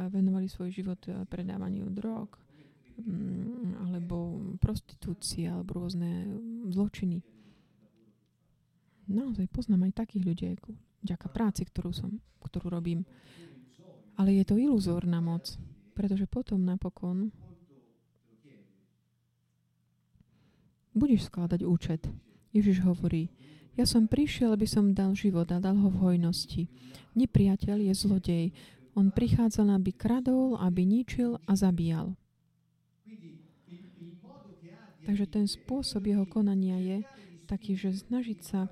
a 0.00 0.08
venovali 0.08 0.48
svoj 0.48 0.72
život 0.72 1.00
predávaniu 1.28 1.88
drog 1.92 2.49
alebo 3.80 4.38
prostitúcii 4.60 5.48
alebo 5.48 5.82
rôzne 5.84 6.28
zločiny. 6.70 7.24
Naozaj 9.10 9.50
poznám 9.50 9.90
aj 9.90 10.06
takých 10.06 10.22
ľudí, 10.22 10.46
vďaka 11.02 11.26
práci, 11.34 11.66
ktorú, 11.66 11.90
som, 11.90 12.22
ktorú 12.44 12.70
robím. 12.70 13.02
Ale 14.14 14.36
je 14.36 14.44
to 14.46 14.60
iluzórna 14.60 15.18
moc, 15.18 15.56
pretože 15.96 16.28
potom 16.30 16.62
napokon 16.62 17.32
budeš 20.94 21.26
skladať 21.32 21.64
účet. 21.64 22.06
Ježiš 22.52 22.84
hovorí, 22.84 23.32
ja 23.78 23.88
som 23.88 24.10
prišiel, 24.10 24.52
aby 24.52 24.66
som 24.68 24.92
dal 24.92 25.16
život 25.16 25.48
a 25.54 25.62
dal 25.62 25.78
ho 25.78 25.88
v 25.88 26.00
hojnosti. 26.04 26.68
Nepriateľ 27.16 27.78
je 27.88 27.94
zlodej. 27.96 28.46
On 28.92 29.08
prichádzal, 29.08 29.72
aby 29.78 29.94
kradol, 29.94 30.58
aby 30.60 30.84
ničil 30.84 31.38
a 31.48 31.56
zabíjal. 31.56 32.18
Takže 35.10 35.26
ten 35.26 35.50
spôsob 35.50 36.06
jeho 36.06 36.22
konania 36.22 36.78
je 36.78 36.98
taký, 37.50 37.74
že 37.74 37.98
snažiť 37.98 38.38
sa 38.46 38.70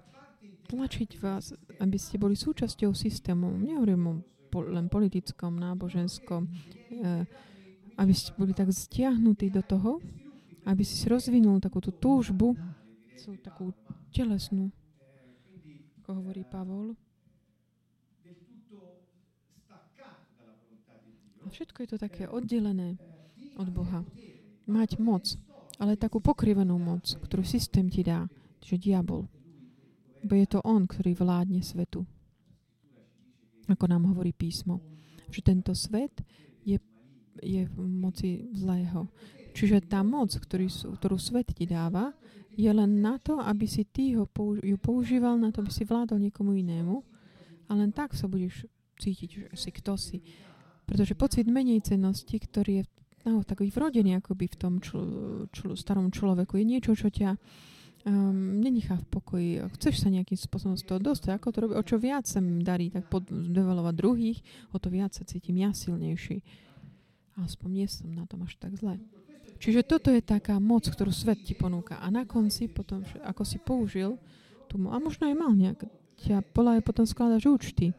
tlačiť 0.71 1.19
vás, 1.19 1.51
aby 1.83 1.99
ste 1.99 2.15
boli 2.15 2.39
súčasťou 2.39 2.95
systému. 2.95 3.59
Nehovorím 3.59 4.07
o 4.07 4.15
len 4.71 4.87
politickom, 4.87 5.59
náboženskom, 5.59 6.47
e, 6.47 6.51
aby 7.99 8.13
ste 8.15 8.39
boli 8.39 8.55
tak 8.55 8.71
stiahnutí 8.71 9.51
do 9.51 9.67
toho, 9.67 9.99
aby 10.63 10.87
si 10.87 11.11
rozvinul 11.11 11.59
takú 11.59 11.83
tú 11.83 11.91
túžbu, 11.91 12.55
takú 13.43 13.75
telesnú, 14.15 14.71
ako 16.07 16.23
hovorí 16.23 16.47
Pavol. 16.47 16.95
A 21.43 21.47
všetko 21.51 21.83
je 21.83 21.89
to 21.91 21.99
také 21.99 22.31
oddelené 22.31 22.95
od 23.59 23.75
Boha. 23.75 24.07
Mať 24.71 25.03
moc, 25.03 25.35
ale 25.79 25.95
takú 25.95 26.19
pokrivenú 26.19 26.77
moc, 26.79 27.07
ktorú 27.07 27.47
systém 27.47 27.87
ti 27.87 28.03
dá, 28.03 28.27
že 28.59 28.79
diabol. 28.79 29.31
Bo 30.27 30.35
je 30.35 30.47
to 30.51 30.59
on, 30.67 30.91
ktorý 30.91 31.15
vládne 31.15 31.63
svetu. 31.63 32.03
Ako 33.71 33.87
nám 33.87 34.11
hovorí 34.11 34.35
písmo. 34.35 34.83
Že 35.31 35.41
tento 35.45 35.73
svet 35.79 36.25
je, 36.67 36.83
je 37.39 37.63
v 37.69 37.77
moci 37.79 38.51
zlého. 38.57 39.07
Čiže 39.55 39.87
tá 39.87 40.03
moc, 40.03 40.35
ktorý, 40.35 40.67
ktorú 40.71 41.17
svet 41.19 41.55
ti 41.55 41.67
dáva, 41.69 42.11
je 42.59 42.67
len 42.67 42.99
na 42.99 43.23
to, 43.23 43.39
aby 43.39 43.71
si 43.71 43.87
ty 43.87 44.19
ho 44.19 44.27
použ- 44.27 44.67
ju 44.67 44.75
používal 44.83 45.39
na 45.39 45.55
to, 45.55 45.63
aby 45.63 45.71
si 45.71 45.87
vládol 45.87 46.19
niekomu 46.19 46.59
inému. 46.59 47.07
A 47.71 47.79
len 47.79 47.95
tak 47.95 48.19
sa 48.19 48.27
budeš 48.27 48.67
cítiť, 48.99 49.31
že 49.31 49.45
si 49.55 49.71
kto 49.71 49.95
si. 49.95 50.19
Pretože 50.83 51.15
pocit 51.15 51.47
menej 51.47 51.85
cennosti, 51.87 52.35
ktorý 52.35 52.83
je 52.83 52.85
no, 53.29 53.45
takový 53.45 53.69
vrodený 53.69 54.19
akoby 54.19 54.49
v 54.49 54.57
tom 54.57 54.73
čl- 54.81 55.47
čl- 55.53 55.77
starom 55.77 56.09
človeku, 56.09 56.57
je 56.57 56.65
niečo, 56.65 56.97
čo 56.97 57.13
ťa 57.13 57.37
um, 57.37 58.61
nenechá 58.65 58.97
v 58.97 59.07
pokoji. 59.13 59.51
Chceš 59.77 60.03
sa 60.03 60.09
nejakým 60.09 60.41
spôsobom 60.41 60.81
z 60.81 60.89
toho 60.89 61.01
dostať, 61.03 61.37
ako 61.37 61.49
to 61.53 61.59
robí, 61.63 61.75
o 61.77 61.85
čo 61.85 62.01
viac 62.01 62.25
sa 62.25 62.41
mi 62.41 62.65
darí 62.65 62.89
tak 62.89 63.07
develovať 63.29 63.95
druhých, 63.95 64.39
o 64.73 64.81
to 64.81 64.89
viac 64.89 65.13
sa 65.13 65.29
cítim 65.29 65.61
ja 65.61 65.77
silnejší. 65.77 66.41
Aspoň 67.39 67.69
nie 67.71 67.87
som 67.87 68.11
na 68.11 68.27
tom 68.27 68.43
až 68.43 68.59
tak 68.59 68.75
zle. 68.75 68.99
Čiže 69.59 69.83
toto 69.83 70.15
je 70.15 70.23
taká 70.23 70.63
moc, 70.63 70.87
ktorú 70.87 71.11
svet 71.11 71.43
ti 71.43 71.55
ponúka. 71.55 71.99
A 71.99 72.07
na 72.15 72.23
konci 72.23 72.71
potom, 72.71 73.03
ako 73.27 73.43
si 73.43 73.59
použil 73.59 74.15
tú 74.71 74.79
a 74.87 74.97
možno 75.03 75.27
aj 75.27 75.35
mal 75.35 75.53
nejak, 75.55 75.83
ťa 76.19 76.47
pola 76.55 76.79
potom 76.79 77.07
skladaš 77.07 77.47
účty. 77.51 77.95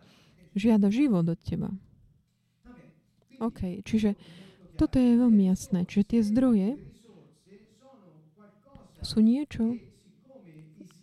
Žiada 0.56 0.88
život 0.92 1.28
od 1.28 1.40
teba. 1.40 1.70
OK, 3.40 3.84
čiže 3.88 4.20
toto 4.80 4.96
je 4.96 5.20
veľmi 5.20 5.52
jasné. 5.52 5.84
Čiže 5.84 6.04
tie 6.08 6.22
zdroje 6.24 6.70
sú 9.04 9.20
niečo, 9.20 9.76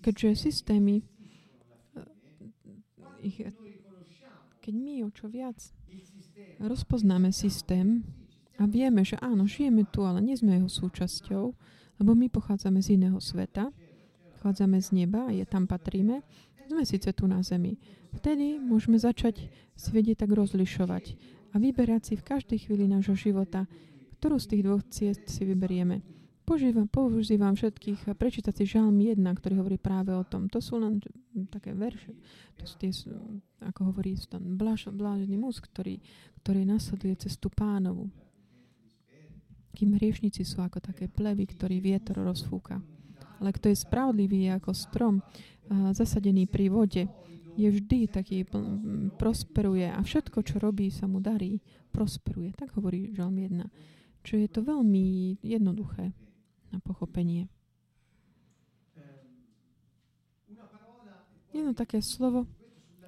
keďže 0.00 0.48
systémy 0.48 1.04
eh, 1.04 1.04
ich, 3.20 3.44
keď 4.64 4.74
my 4.74 5.04
o 5.04 5.12
čo 5.12 5.28
viac 5.28 5.60
rozpoznáme 6.56 7.28
systém 7.36 8.00
a 8.56 8.64
vieme, 8.64 9.04
že 9.04 9.20
áno, 9.20 9.44
žijeme 9.44 9.84
tu, 9.92 10.08
ale 10.08 10.24
nie 10.24 10.32
sme 10.32 10.56
jeho 10.56 10.72
súčasťou, 10.72 11.44
lebo 12.00 12.10
my 12.16 12.32
pochádzame 12.32 12.80
z 12.80 12.96
iného 12.96 13.20
sveta, 13.20 13.68
pochádzame 14.40 14.80
z 14.80 14.88
neba 15.04 15.28
je, 15.28 15.44
tam 15.44 15.68
patríme, 15.68 16.24
sme 16.66 16.82
síce 16.82 17.12
tu 17.14 17.28
na 17.28 17.44
zemi. 17.44 17.78
Vtedy 18.16 18.58
môžeme 18.58 18.96
začať 18.98 19.52
si 19.76 20.12
tak 20.16 20.32
rozlišovať 20.32 21.35
a 21.56 21.60
vyberať 21.60 22.12
si 22.12 22.14
v 22.20 22.26
každej 22.36 22.68
chvíli 22.68 22.84
nášho 22.84 23.16
života, 23.16 23.64
ktorú 24.20 24.36
z 24.36 24.46
tých 24.52 24.62
dvoch 24.68 24.84
ciest 24.92 25.24
si 25.24 25.48
vyberieme. 25.48 26.04
Požívam, 26.44 26.84
používam 26.84 27.56
všetkých 27.56 28.12
prečítať 28.12 28.52
si 28.52 28.68
žalm 28.68 28.92
1, 28.92 29.18
ktorý 29.24 29.64
hovorí 29.64 29.80
práve 29.80 30.12
o 30.12 30.20
tom. 30.20 30.52
To 30.52 30.60
sú 30.60 30.76
len 30.76 31.00
také 31.48 31.72
verše. 31.72 32.12
To 32.60 32.68
sú 32.68 32.76
tie, 32.76 32.92
ako 33.64 33.88
hovorí 33.88 34.14
ten 34.28 34.54
blážený 34.54 35.34
muž, 35.40 35.64
ktorý, 35.64 35.96
ktorý 36.44 36.68
nasleduje 36.68 37.16
cestu 37.24 37.48
pánovu. 37.48 38.12
Kým 39.72 39.96
hriešnici 39.96 40.44
sú 40.44 40.60
ako 40.60 40.78
také 40.78 41.08
plevy, 41.08 41.48
ktorý 41.48 41.80
vietor 41.80 42.20
rozfúka. 42.20 42.84
Ale 43.40 43.50
kto 43.56 43.72
je 43.72 43.82
spravodlivý, 43.82 44.52
ako 44.52 44.70
strom 44.70 45.24
zasadený 45.72 46.46
pri 46.46 46.68
vode, 46.68 47.08
je 47.56 47.68
vždy 47.72 48.12
taký, 48.12 48.44
prosperuje 49.16 49.88
a 49.88 49.98
všetko, 50.04 50.44
čo 50.44 50.60
robí, 50.60 50.92
sa 50.92 51.08
mu 51.08 51.24
darí, 51.24 51.64
prosperuje. 51.90 52.52
Tak 52.52 52.76
hovorí 52.76 53.16
Žalm 53.16 53.40
1. 53.40 53.64
Čo 54.20 54.36
je 54.36 54.48
to 54.52 54.60
veľmi 54.60 55.38
jednoduché 55.40 56.12
na 56.70 56.78
pochopenie. 56.84 57.48
Jedno 61.56 61.72
také 61.72 62.04
slovo 62.04 62.44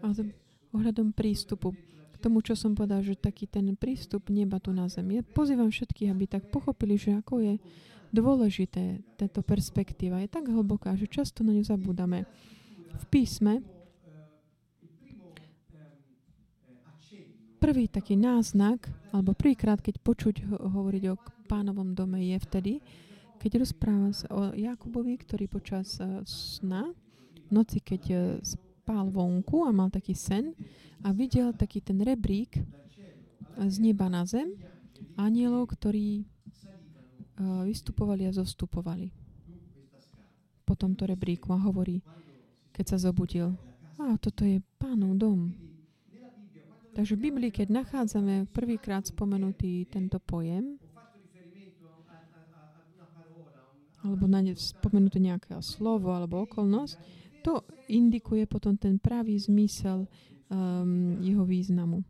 ale 0.01 0.33
ohľadom 0.73 1.13
prístupu 1.13 1.75
k 2.15 2.17
tomu, 2.19 2.43
čo 2.43 2.59
som 2.59 2.75
povedal, 2.75 3.03
že 3.03 3.19
taký 3.19 3.47
ten 3.47 3.77
prístup 3.79 4.31
neba 4.33 4.59
tu 4.59 4.75
na 4.75 4.91
zemi. 4.91 5.21
Ja 5.21 5.25
pozývam 5.27 5.71
všetkých, 5.71 6.11
aby 6.11 6.25
tak 6.27 6.51
pochopili, 6.51 6.99
že 6.99 7.19
ako 7.19 7.35
je 7.43 7.55
dôležité 8.11 9.05
táto 9.21 9.45
perspektíva. 9.45 10.23
Je 10.25 10.31
tak 10.31 10.49
hlboká, 10.49 10.97
že 10.97 11.07
často 11.07 11.45
na 11.45 11.55
ňu 11.55 11.63
zabúdame. 11.63 12.25
V 12.99 13.05
písme 13.13 13.61
prvý 17.59 17.91
taký 17.91 18.15
náznak, 18.15 18.87
alebo 19.11 19.35
prvýkrát, 19.35 19.83
keď 19.83 19.99
počuť 20.01 20.47
hovoriť 20.47 21.05
o 21.11 21.21
pánovom 21.51 21.93
dome, 21.93 22.23
je 22.23 22.39
vtedy, 22.39 22.73
keď 23.39 23.63
rozpráva 23.67 24.11
sa 24.15 24.27
o 24.35 24.55
Jakubovi, 24.55 25.19
ktorý 25.19 25.47
počas 25.51 25.99
uh, 25.99 26.23
sna, 26.27 26.91
noci, 27.51 27.83
keď 27.83 28.03
uh, 28.11 28.21
spál 28.43 29.11
vonku 29.11 29.67
a 29.67 29.71
mal 29.75 29.91
taký 29.91 30.17
sen 30.17 30.57
a 31.05 31.13
videl 31.13 31.53
taký 31.53 31.85
ten 31.85 32.01
rebrík 32.01 32.57
z 33.59 33.77
neba 33.83 34.07
na 34.09 34.23
zem, 34.25 34.55
anielov, 35.19 35.75
ktorí 35.75 36.25
vystupovali 37.39 38.27
a 38.27 38.35
zostupovali 38.35 39.11
po 40.67 40.75
tomto 40.75 41.07
rebríku 41.07 41.55
a 41.55 41.63
hovorí, 41.63 42.03
keď 42.75 42.85
sa 42.95 43.11
zobudil, 43.11 43.55
a 43.99 44.15
toto 44.21 44.47
je 44.47 44.63
pánov 44.79 45.19
dom. 45.19 45.68
Takže 46.99 47.15
v 47.15 47.31
Biblii, 47.31 47.55
keď 47.55 47.71
nachádzame 47.71 48.51
prvýkrát 48.51 49.07
spomenutý 49.07 49.87
tento 49.87 50.19
pojem, 50.19 50.83
alebo 54.03 54.27
na 54.27 54.43
ne 54.43 54.59
spomenuté 54.59 55.23
nejaké 55.23 55.55
slovo 55.63 56.11
alebo 56.11 56.43
okolnosť, 56.43 56.99
to 57.47 57.63
indikuje 57.87 58.51
potom 58.51 58.75
ten 58.75 58.99
pravý 58.99 59.39
zmysel 59.39 60.11
um, 60.51 61.23
jeho 61.23 61.47
významu. 61.47 62.03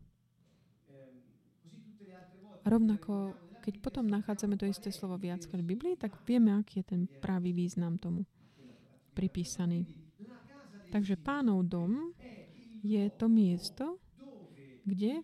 A 2.65 2.65
rovnako, 2.65 3.37
keď 3.61 3.85
potom 3.85 4.09
nachádzame 4.09 4.57
to 4.57 4.65
isté 4.65 4.89
slovo 4.89 5.21
viackrát 5.21 5.61
v 5.61 5.69
Biblii, 5.69 6.01
tak 6.01 6.17
vieme, 6.25 6.49
aký 6.57 6.81
je 6.81 6.97
ten 6.97 7.01
pravý 7.05 7.53
význam 7.53 8.01
tomu 8.01 8.25
pripísaný. 9.13 9.85
Takže 10.89 11.13
pánov 11.21 11.61
dom 11.69 12.09
je 12.81 13.05
to 13.13 13.29
miesto, 13.29 14.01
kde 14.89 15.21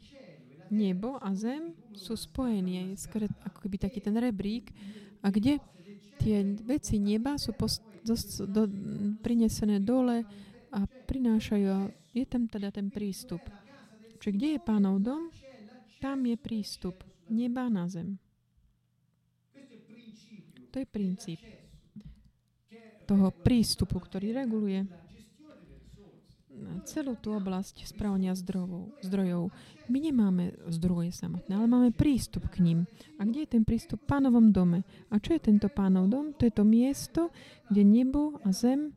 nebo 0.70 1.18
a 1.22 1.34
zem 1.34 1.74
sú 1.94 2.14
spojení. 2.14 2.94
Je 2.94 3.02
skoro 3.02 3.26
ako 3.46 3.66
keby 3.66 3.78
taký 3.82 4.00
ten 4.02 4.18
rebrík 4.18 4.70
a 5.22 5.30
kde 5.30 5.62
tie 6.22 6.42
veci 6.66 7.02
neba 7.02 7.38
sú 7.38 7.54
post, 7.54 7.82
do, 8.06 8.16
do, 8.46 8.64
prinesené 9.22 9.82
dole 9.82 10.26
a 10.74 10.80
prinášajú, 10.86 11.92
je 12.14 12.26
tam 12.26 12.46
teda 12.50 12.70
ten 12.70 12.90
prístup. 12.94 13.42
Čiže 14.22 14.32
kde 14.34 14.48
je 14.58 14.60
pánov 14.62 15.02
dom, 15.02 15.30
tam 16.02 16.26
je 16.26 16.38
prístup 16.38 17.02
neba 17.30 17.70
na 17.70 17.90
zem. 17.90 18.18
To 20.74 20.82
je 20.82 20.88
princíp 20.88 21.40
toho 23.06 23.30
prístupu, 23.30 24.02
ktorý 24.02 24.34
reguluje 24.34 24.82
celú 26.86 27.18
tú 27.20 27.34
oblasť 27.36 27.84
správania 27.86 28.38
zdrojov, 28.38 28.94
zdrojov. 29.02 29.50
My 29.90 29.98
nemáme 30.00 30.56
zdroje 30.70 31.14
samotné, 31.14 31.52
ale 31.52 31.68
máme 31.68 31.90
prístup 31.92 32.48
k 32.50 32.62
ním. 32.62 32.80
A 33.18 33.26
kde 33.26 33.46
je 33.46 33.50
ten 33.58 33.64
prístup? 33.66 34.02
V 34.06 34.10
pánovom 34.10 34.54
dome. 34.54 34.86
A 35.10 35.20
čo 35.20 35.36
je 35.36 35.42
tento 35.42 35.68
pánov 35.68 36.08
dom? 36.10 36.32
To 36.38 36.46
je 36.46 36.54
to 36.54 36.64
miesto, 36.64 37.22
kde 37.70 37.84
nebo 37.84 38.38
a 38.46 38.54
zem 38.54 38.94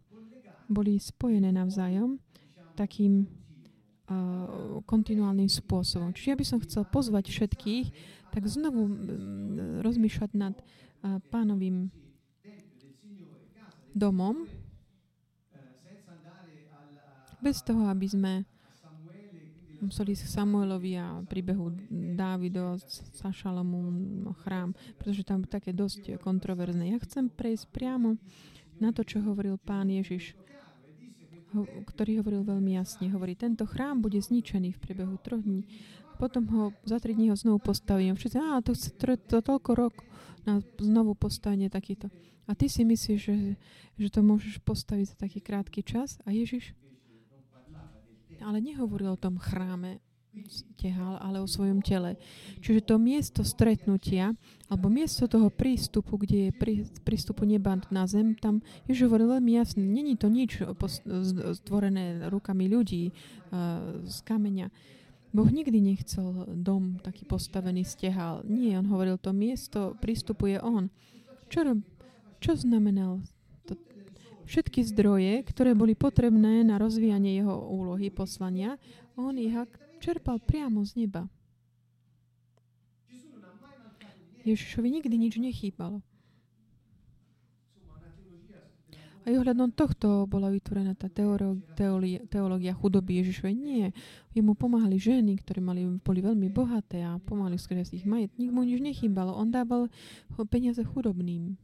boli 0.69 1.01
spojené 1.01 1.49
navzájom 1.49 2.21
takým 2.77 3.25
uh, 3.25 4.79
kontinuálnym 4.85 5.49
spôsobom. 5.49 6.13
Čiže 6.13 6.31
ja 6.31 6.39
by 6.39 6.47
som 6.47 6.63
chcel 6.63 6.85
pozvať 6.87 7.33
všetkých, 7.33 7.87
tak 8.31 8.47
znovu 8.47 8.87
um, 8.87 8.93
rozmýšľať 9.83 10.31
nad 10.37 10.55
uh, 10.55 11.19
pánovým 11.33 11.91
domom, 13.97 14.47
bez 17.39 17.63
toho, 17.63 17.87
aby 17.87 18.07
sme 18.09 18.33
museli 19.79 20.19
Samuelovi 20.19 20.99
a 20.99 21.23
príbehu 21.23 21.71
Dávido, 22.19 22.79
Sašalomu, 23.15 23.79
chrám, 24.43 24.75
pretože 24.99 25.23
tam 25.23 25.47
také 25.47 25.71
dosť 25.71 26.19
kontroverzné. 26.19 26.91
Ja 26.91 26.99
chcem 26.99 27.31
prejsť 27.31 27.71
priamo 27.71 28.19
na 28.83 28.91
to, 28.91 29.07
čo 29.07 29.23
hovoril 29.23 29.59
pán 29.59 29.87
Ježiš, 29.91 30.35
ktorý 31.95 32.21
hovoril 32.21 32.43
veľmi 32.45 32.75
jasne. 32.77 33.09
Hovorí, 33.15 33.39
tento 33.39 33.65
chrám 33.65 34.03
bude 34.03 34.19
zničený 34.19 34.75
v 34.75 34.83
priebehu 34.83 35.15
troch 35.23 35.41
dní. 35.41 35.65
Potom 36.19 36.51
ho 36.51 36.75
za 36.83 36.99
tri 36.99 37.15
dní 37.15 37.31
ho 37.31 37.39
znovu 37.39 37.63
postavím. 37.63 38.19
Všetci, 38.19 38.37
á, 38.43 38.59
to 38.59 38.75
chce 38.75 38.91
to, 38.99 39.15
to 39.15 39.39
toľko 39.39 39.71
rok 39.79 39.95
na 40.43 40.59
znovu 40.83 41.15
postavenie 41.15 41.71
takýto. 41.71 42.11
A 42.51 42.59
ty 42.59 42.67
si 42.67 42.83
myslíš, 42.83 43.19
že, 43.23 43.37
že 43.95 44.09
to 44.11 44.27
môžeš 44.27 44.59
postaviť 44.67 45.15
za 45.15 45.17
taký 45.21 45.39
krátky 45.39 45.87
čas? 45.87 46.19
A 46.27 46.35
Ježiš 46.35 46.75
ale 48.43 48.63
nehovoril 48.63 49.15
o 49.15 49.21
tom 49.21 49.39
chráme 49.39 50.01
tehal, 50.79 51.19
ale 51.19 51.43
o 51.43 51.49
svojom 51.49 51.83
tele. 51.83 52.15
Čiže 52.63 52.87
to 52.87 52.95
miesto 53.01 53.41
stretnutia, 53.43 54.37
alebo 54.69 54.87
miesto 54.93 55.27
toho 55.27 55.51
prístupu, 55.51 56.21
kde 56.21 56.51
je 56.51 56.53
prí, 56.55 56.75
prístupu 57.03 57.43
neba 57.49 57.75
na 57.91 58.05
zem, 58.07 58.37
tam 58.39 58.63
Ježiš 58.87 59.09
hovoril 59.09 59.41
veľmi 59.41 59.53
jasne, 59.59 59.83
není 59.83 60.15
to 60.15 60.29
nič 60.31 60.63
stvorené 61.65 62.29
rukami 62.29 62.71
ľudí 62.71 63.11
uh, 63.11 64.05
z 64.05 64.19
kameňa. 64.23 64.69
Boh 65.29 65.49
nikdy 65.49 65.81
nechcel 65.85 66.49
dom 66.57 66.97
taký 67.05 67.29
postavený 67.29 67.85
stehal. 67.85 68.41
Nie, 68.49 68.81
on 68.81 68.89
hovoril, 68.89 69.21
to 69.21 69.37
miesto 69.37 69.93
prístupu 70.01 70.57
je 70.57 70.59
on. 70.65 70.89
Čo, 71.53 71.77
čo 72.41 72.57
znamenal 72.57 73.21
všetky 74.49 74.81
zdroje, 74.89 75.45
ktoré 75.45 75.77
boli 75.77 75.93
potrebné 75.93 76.65
na 76.65 76.81
rozvíjanie 76.81 77.45
jeho 77.45 77.53
úlohy, 77.69 78.09
poslania, 78.09 78.81
on 79.15 79.37
ich 79.37 79.53
čerpal 80.01 80.41
priamo 80.41 80.81
z 80.89 81.05
neba. 81.05 81.29
Ježišovi 84.49 84.89
nikdy 84.89 85.15
nič 85.21 85.37
nechýbalo. 85.37 86.01
A 89.29 89.37
ohľadom 89.37 89.77
tohto 89.77 90.25
bola 90.25 90.49
vytvorená 90.49 90.97
tá 90.97 91.13
teológia, 91.13 92.25
teológia 92.33 92.73
chudoby 92.73 93.21
Ježišovej. 93.21 93.53
Nie. 93.53 93.93
Jemu 94.33 94.57
pomáhali 94.57 94.97
ženy, 94.97 95.37
ktoré 95.45 95.61
mali, 95.61 95.85
boli 96.01 96.25
veľmi 96.25 96.49
bohaté 96.49 97.05
a 97.05 97.21
pomáhali 97.21 97.61
skres 97.61 97.93
ich 97.93 98.09
majet. 98.09 98.33
Nik 98.41 98.49
mu 98.49 98.65
nič 98.65 98.81
nechýbalo. 98.81 99.37
On 99.37 99.53
dával 99.53 99.93
peniaze 100.49 100.81
chudobným. 100.81 101.61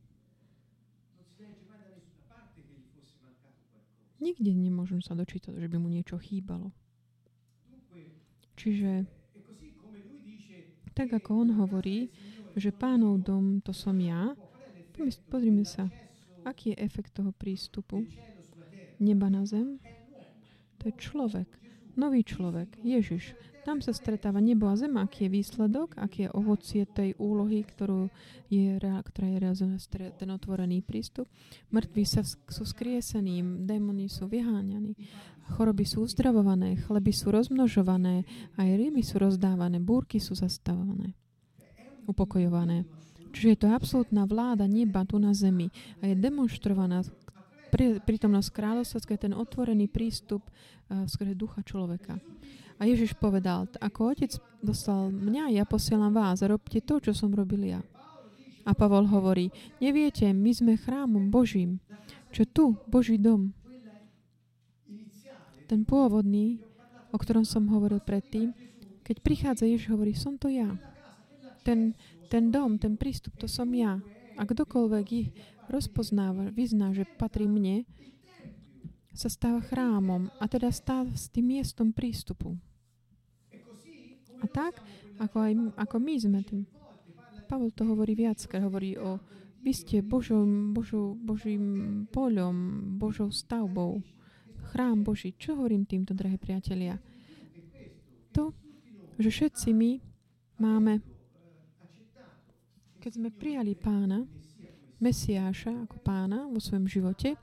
Nikde 4.24 4.56
nemôžem 4.56 5.04
sa 5.04 5.12
dočítať, 5.12 5.52
že 5.52 5.68
by 5.68 5.76
mu 5.76 5.92
niečo 5.92 6.16
chýbalo. 6.16 6.72
Čiže 8.56 9.04
tak 10.96 11.12
ako 11.12 11.44
on 11.44 11.50
hovorí, 11.60 12.08
že 12.56 12.72
pánov 12.72 13.20
dom 13.20 13.60
to 13.60 13.76
som 13.76 14.00
ja, 14.00 14.32
pozrime 15.28 15.68
sa, 15.68 15.92
aký 16.46 16.72
je 16.72 16.80
efekt 16.80 17.12
toho 17.12 17.36
prístupu 17.36 18.06
neba 18.96 19.28
na 19.28 19.44
zem? 19.44 19.76
To 20.80 20.88
je 20.88 20.94
človek, 20.96 21.50
nový 21.98 22.24
človek, 22.24 22.80
Ježiš. 22.80 23.36
Tam 23.64 23.80
sa 23.80 23.96
stretáva 23.96 24.44
nebo 24.44 24.68
a 24.68 24.76
zem, 24.76 24.92
aký 25.00 25.24
je 25.24 25.40
výsledok, 25.40 25.96
aký 25.96 26.28
je 26.28 26.34
ovocie 26.36 26.84
tej 26.84 27.16
úlohy, 27.16 27.64
ktorú 27.64 28.12
je, 28.52 28.76
ktorá 28.76 29.26
je 29.32 29.38
realizovaná 29.40 29.80
ten 30.20 30.28
otvorený 30.28 30.84
prístup. 30.84 31.32
Mŕtvi 31.72 32.04
sa 32.04 32.20
sú 32.28 32.68
skriesení, 32.68 33.40
démoni 33.64 34.12
sú 34.12 34.28
vyháňaní, 34.28 34.92
choroby 35.56 35.88
sú 35.88 36.04
uzdravované, 36.04 36.76
chleby 36.84 37.16
sú 37.16 37.32
rozmnožované, 37.32 38.28
aj 38.60 38.68
ryby 38.68 39.00
sú 39.00 39.16
rozdávané, 39.16 39.80
búrky 39.80 40.20
sú 40.20 40.36
zastavované, 40.36 41.16
upokojované. 42.04 42.84
Čiže 43.32 43.48
je 43.48 43.58
to 43.64 43.72
absolútna 43.72 44.28
vláda 44.28 44.68
neba 44.68 45.08
tu 45.08 45.16
na 45.16 45.32
zemi 45.32 45.72
a 46.04 46.12
je 46.12 46.14
demonstrovaná 46.14 47.00
prítomnosť 48.06 48.48
kráľovstva, 48.54 49.18
ten 49.18 49.34
otvorený 49.34 49.90
prístup 49.90 50.46
uh, 50.46 51.08
ducha 51.34 51.64
človeka. 51.66 52.22
A 52.84 52.92
Ježiš 52.92 53.16
povedal, 53.16 53.64
ako 53.80 54.12
otec 54.12 54.36
dostal 54.60 55.08
mňa, 55.08 55.56
ja 55.56 55.64
posielam 55.64 56.12
vás 56.12 56.44
a 56.44 56.52
robte 56.52 56.84
to, 56.84 57.00
čo 57.00 57.16
som 57.16 57.32
robil 57.32 57.64
ja. 57.64 57.80
A 58.68 58.76
Pavol 58.76 59.08
hovorí, 59.08 59.48
neviete, 59.80 60.28
my 60.36 60.52
sme 60.52 60.76
chrámom 60.76 61.32
Božím, 61.32 61.80
čo 62.28 62.44
tu, 62.44 62.76
Boží 62.84 63.16
dom, 63.16 63.56
ten 65.64 65.80
pôvodný, 65.80 66.60
o 67.08 67.16
ktorom 67.16 67.48
som 67.48 67.72
hovoril 67.72 68.04
predtým, 68.04 68.52
keď 69.00 69.16
prichádza 69.24 69.64
Ježiš, 69.64 69.88
hovorí, 69.88 70.12
som 70.12 70.36
to 70.36 70.52
ja. 70.52 70.68
Ten, 71.64 71.96
ten 72.28 72.52
dom, 72.52 72.76
ten 72.76 73.00
prístup, 73.00 73.32
to 73.40 73.48
som 73.48 73.72
ja. 73.72 73.96
A 74.36 74.44
kdokoľvek 74.44 75.06
ich 75.08 75.32
rozpoznáva, 75.72 76.52
vyzná, 76.52 76.92
že 76.92 77.08
patrí 77.16 77.48
mne, 77.48 77.88
sa 79.16 79.32
stáva 79.32 79.64
chrámom 79.64 80.28
a 80.36 80.44
teda 80.52 80.68
stáva 80.68 81.08
s 81.16 81.32
tým 81.32 81.56
miestom 81.56 81.96
prístupu. 81.96 82.60
A 84.44 84.46
tak, 84.46 84.76
ako, 85.16 85.36
aj, 85.40 85.52
ako 85.80 85.96
my 85.96 86.14
sme 86.20 86.40
tým. 86.44 86.68
Pavol 87.48 87.72
to 87.72 87.88
hovorí 87.88 88.12
viac, 88.12 88.36
keď 88.44 88.60
hovorí 88.68 89.00
o 89.00 89.16
vy 89.64 89.72
ste 89.72 90.04
Božom, 90.04 90.76
Božou, 90.76 91.16
Božím 91.16 92.04
poľom, 92.12 92.52
Božou 93.00 93.32
stavbou, 93.32 94.04
chrám 94.68 95.00
Boží. 95.00 95.32
Čo 95.40 95.56
hovorím 95.56 95.88
týmto, 95.88 96.12
drahé 96.12 96.36
priatelia? 96.36 97.00
To, 98.36 98.52
že 99.16 99.32
všetci 99.32 99.72
my 99.72 99.96
máme, 100.60 101.00
keď 103.00 103.10
sme 103.16 103.32
prijali 103.32 103.72
pána, 103.72 104.28
Mesiáša 105.00 105.88
ako 105.88 105.96
pána 106.00 106.48
vo 106.48 106.60
svojom 106.60 106.88
živote, 106.88 107.36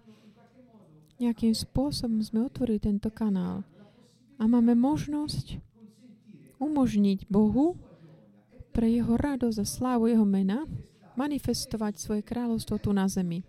nejakým 1.21 1.53
spôsobom 1.53 2.17
sme 2.21 2.49
otvorili 2.49 2.81
tento 2.81 3.13
kanál 3.13 3.61
a 4.41 4.49
máme 4.49 4.73
možnosť 4.73 5.61
umožniť 6.61 7.25
Bohu 7.27 7.73
pre 8.71 8.87
jeho 8.87 9.17
radosť 9.17 9.57
a 9.59 9.65
slávu 9.65 10.07
jeho 10.07 10.23
mena 10.23 10.63
manifestovať 11.17 11.99
svoje 11.99 12.21
kráľovstvo 12.23 12.79
tu 12.79 12.93
na 12.95 13.09
zemi. 13.09 13.43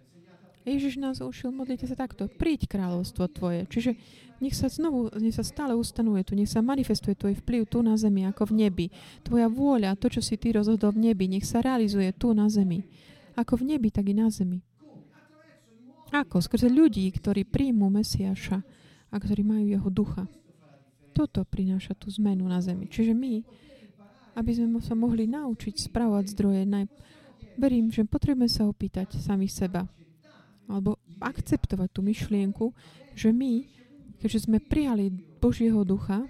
Ježiš 0.62 0.94
nás 0.98 1.18
ušil, 1.18 1.50
modlite 1.50 1.90
sa 1.90 1.98
takto, 1.98 2.30
príď 2.30 2.70
kráľovstvo 2.70 3.26
tvoje. 3.34 3.66
Čiže 3.66 3.98
nech 4.38 4.54
sa 4.54 4.70
znovu, 4.70 5.10
nech 5.18 5.34
sa 5.34 5.42
stále 5.42 5.74
ustanuje 5.74 6.22
tu, 6.22 6.38
nech 6.38 6.50
sa 6.50 6.62
manifestuje 6.62 7.18
tvoj 7.18 7.34
vplyv 7.42 7.62
tu 7.66 7.82
na 7.82 7.98
zemi 7.98 8.26
ako 8.26 8.50
v 8.50 8.66
nebi. 8.66 8.86
Tvoja 9.26 9.50
vôľa, 9.50 9.98
to, 9.98 10.06
čo 10.06 10.22
si 10.22 10.38
ty 10.38 10.54
rozhodol 10.54 10.94
v 10.94 11.10
nebi, 11.10 11.26
nech 11.26 11.46
sa 11.46 11.62
realizuje 11.62 12.10
tu 12.14 12.30
na 12.30 12.46
zemi. 12.46 12.86
Ako 13.34 13.58
v 13.58 13.74
nebi, 13.74 13.90
tak 13.90 14.06
i 14.06 14.14
na 14.14 14.30
zemi. 14.30 14.62
Ako? 16.14 16.38
Skrze 16.38 16.70
ľudí, 16.70 17.10
ktorí 17.10 17.42
príjmú 17.42 17.90
Mesiaša 17.90 18.58
a 19.10 19.16
ktorí 19.18 19.42
majú 19.42 19.66
jeho 19.66 19.88
ducha. 19.90 20.30
Toto 21.12 21.44
prináša 21.44 21.92
tú 21.92 22.08
zmenu 22.08 22.48
na 22.48 22.58
zemi. 22.64 22.88
Čiže 22.88 23.12
my, 23.12 23.44
aby 24.36 24.50
sme 24.52 24.80
sa 24.80 24.96
mohli 24.96 25.28
naučiť 25.28 25.92
spravovať 25.92 26.24
zdroje, 26.32 26.62
naj... 26.64 26.88
verím, 27.60 27.92
že 27.92 28.08
potrebujeme 28.08 28.48
sa 28.48 28.64
opýtať 28.64 29.20
sami 29.20 29.46
seba. 29.46 29.84
Alebo 30.66 30.96
akceptovať 31.20 31.88
tú 31.92 32.00
myšlienku, 32.02 32.72
že 33.12 33.30
my, 33.30 33.68
keďže 34.18 34.48
sme 34.48 34.58
prijali 34.58 35.12
Božieho 35.38 35.84
ducha 35.84 36.24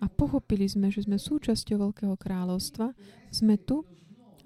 a 0.00 0.06
pochopili 0.08 0.64
sme, 0.64 0.88
že 0.88 1.04
sme 1.04 1.20
súčasťou 1.20 1.90
Veľkého 1.90 2.14
kráľovstva, 2.16 2.96
sme 3.28 3.60
tu, 3.60 3.84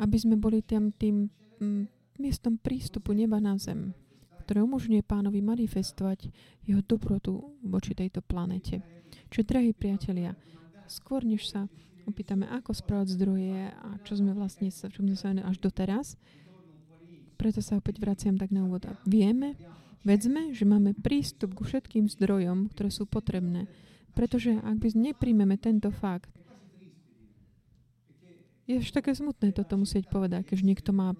aby 0.00 0.16
sme 0.18 0.34
boli 0.34 0.64
tým, 0.64 0.90
tým 0.90 1.30
mm, 1.62 1.82
miestom 2.18 2.58
prístupu 2.58 3.14
neba 3.14 3.38
na 3.38 3.54
zem, 3.58 3.94
ktoré 4.42 4.62
umožňuje 4.62 5.02
pánovi 5.06 5.40
manifestovať 5.42 6.30
jeho 6.66 6.82
dobrotu 6.82 7.54
voči 7.62 7.94
tejto 7.94 8.22
planete. 8.22 8.93
Čiže, 9.30 9.48
drahí 9.48 9.70
priatelia, 9.74 10.38
skôr 10.86 11.24
než 11.24 11.48
sa 11.48 11.66
opýtame, 12.04 12.44
ako 12.48 12.76
správať 12.76 13.16
zdroje 13.16 13.72
a 13.72 13.88
čo 14.04 14.20
sme 14.20 14.36
vlastne 14.36 14.68
čo 14.68 15.00
sme 15.00 15.16
sa 15.16 15.32
až 15.32 15.56
doteraz, 15.56 16.20
preto 17.40 17.64
sa 17.64 17.80
opäť 17.80 17.98
vraciam 17.98 18.36
tak 18.36 18.52
na 18.52 18.68
úvod. 18.68 18.86
Vieme, 19.08 19.56
vedzme, 20.04 20.52
že 20.52 20.68
máme 20.68 20.94
prístup 20.94 21.56
ku 21.56 21.64
všetkým 21.64 22.06
zdrojom, 22.06 22.70
ktoré 22.70 22.92
sú 22.92 23.08
potrebné. 23.08 23.66
Pretože 24.14 24.54
ak 24.62 24.76
by 24.78 24.88
nepríjmeme 24.94 25.58
tento 25.58 25.90
fakt, 25.90 26.30
je 28.64 28.80
až 28.80 28.88
také 28.94 29.12
smutné 29.12 29.52
toto 29.52 29.76
musieť 29.76 30.08
povedať, 30.08 30.48
keď 30.48 30.58
niekto 30.64 30.94
má 30.94 31.12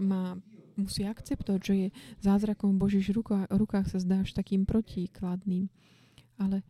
má, 0.00 0.38
musí 0.74 1.04
akceptovať, 1.04 1.60
že 1.60 1.74
je 1.74 1.88
zázrakom 2.24 2.80
v 2.80 2.88
rukách, 3.12 3.46
rukách 3.52 3.86
sa 3.92 3.98
zdá 4.00 4.24
až 4.24 4.32
takým 4.32 4.64
protikladným. 4.64 5.68
Ale 6.40 6.64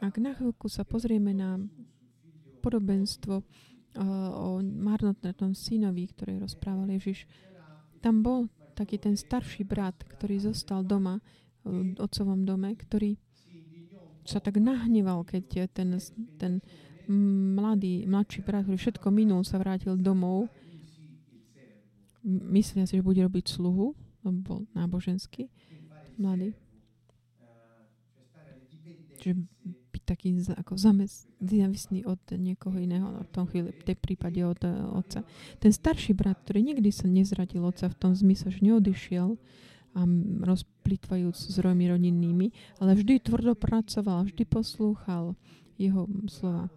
ak 0.00 0.14
na 0.16 0.32
chvíľku 0.32 0.66
sa 0.72 0.82
pozrieme 0.82 1.36
na 1.36 1.60
podobenstvo 2.64 3.34
uh, 3.40 3.44
o 4.32 4.60
marnotnom 4.60 5.52
synovi, 5.52 6.08
ktoré 6.08 6.40
rozprával 6.40 6.88
Ježiš, 6.96 7.28
tam 8.00 8.24
bol 8.24 8.48
taký 8.72 8.96
ten 8.96 9.12
starší 9.12 9.68
brat, 9.68 9.96
ktorý 10.16 10.40
zostal 10.40 10.80
doma, 10.80 11.20
v 11.60 11.92
otcovom 12.00 12.48
dome, 12.48 12.72
ktorý 12.72 13.20
sa 14.24 14.40
tak 14.40 14.56
nahneval, 14.56 15.24
keď 15.28 15.68
ten, 15.72 16.00
ten 16.40 16.64
mladý, 17.56 18.08
mladší 18.08 18.40
brat, 18.40 18.64
ktorý 18.64 18.78
všetko 18.80 19.08
minul, 19.12 19.44
sa 19.44 19.60
vrátil 19.60 20.00
domov, 20.00 20.48
myslia 22.24 22.84
si, 22.84 23.00
že 23.00 23.04
bude 23.04 23.20
robiť 23.20 23.44
sluhu, 23.48 23.92
lebo 24.24 24.38
bol 24.40 24.60
náboženský, 24.76 25.48
mladý. 26.20 26.56
Čiže 29.20 29.44
taký 30.10 30.34
ako 30.58 30.74
zamest, 30.74 31.30
závislý 31.38 32.02
od 32.10 32.18
niekoho 32.34 32.74
iného, 32.82 33.22
v 33.22 33.30
tom 33.30 33.46
chvíli, 33.46 33.70
v 33.70 33.86
tej 33.86 33.96
prípade 33.96 34.42
od 34.42 34.58
otca. 34.98 35.22
Ten 35.62 35.70
starší 35.70 36.18
brat, 36.18 36.42
ktorý 36.42 36.74
nikdy 36.74 36.90
sa 36.90 37.06
nezradil 37.06 37.62
otca 37.62 37.86
v 37.86 37.94
tom 37.94 38.12
zmysle, 38.18 38.50
že 38.50 38.66
neodišiel 38.66 39.38
a 39.94 40.00
rozplitvajúc 40.46 41.34
zdrojmi 41.34 41.90
rodinnými, 41.90 42.46
ale 42.82 42.94
vždy 42.98 43.22
tvrdo 43.22 43.54
pracoval, 43.58 44.26
vždy 44.26 44.42
poslúchal 44.46 45.34
jeho 45.78 46.06
slova 46.26 46.70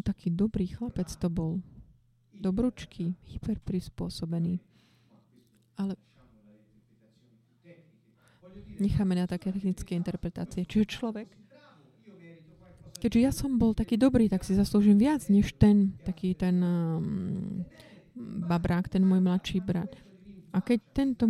taký 0.00 0.32
dobrý 0.32 0.70
chlapec 0.72 1.08
to 1.16 1.28
bol. 1.28 1.60
Dobručký, 2.32 3.20
hyperprispôsobený. 3.36 4.64
Ale 5.76 5.96
necháme 8.80 9.12
na 9.12 9.28
také 9.28 9.52
technické 9.52 9.92
interpretácie. 9.92 10.64
Čiže 10.64 11.00
človek, 11.00 11.28
keďže 13.00 13.20
ja 13.20 13.32
som 13.32 13.56
bol 13.56 13.72
taký 13.72 13.96
dobrý, 13.96 14.28
tak 14.28 14.44
si 14.44 14.52
zaslúžim 14.52 15.00
viac, 15.00 15.24
než 15.32 15.56
ten, 15.56 15.96
taký 16.04 16.36
ten 16.36 16.60
um, 16.60 17.64
babrák, 18.46 18.92
ten 18.92 19.00
môj 19.00 19.24
mladší 19.24 19.64
brat. 19.64 19.90
A 20.52 20.60
keď 20.60 20.78
tento 20.92 21.24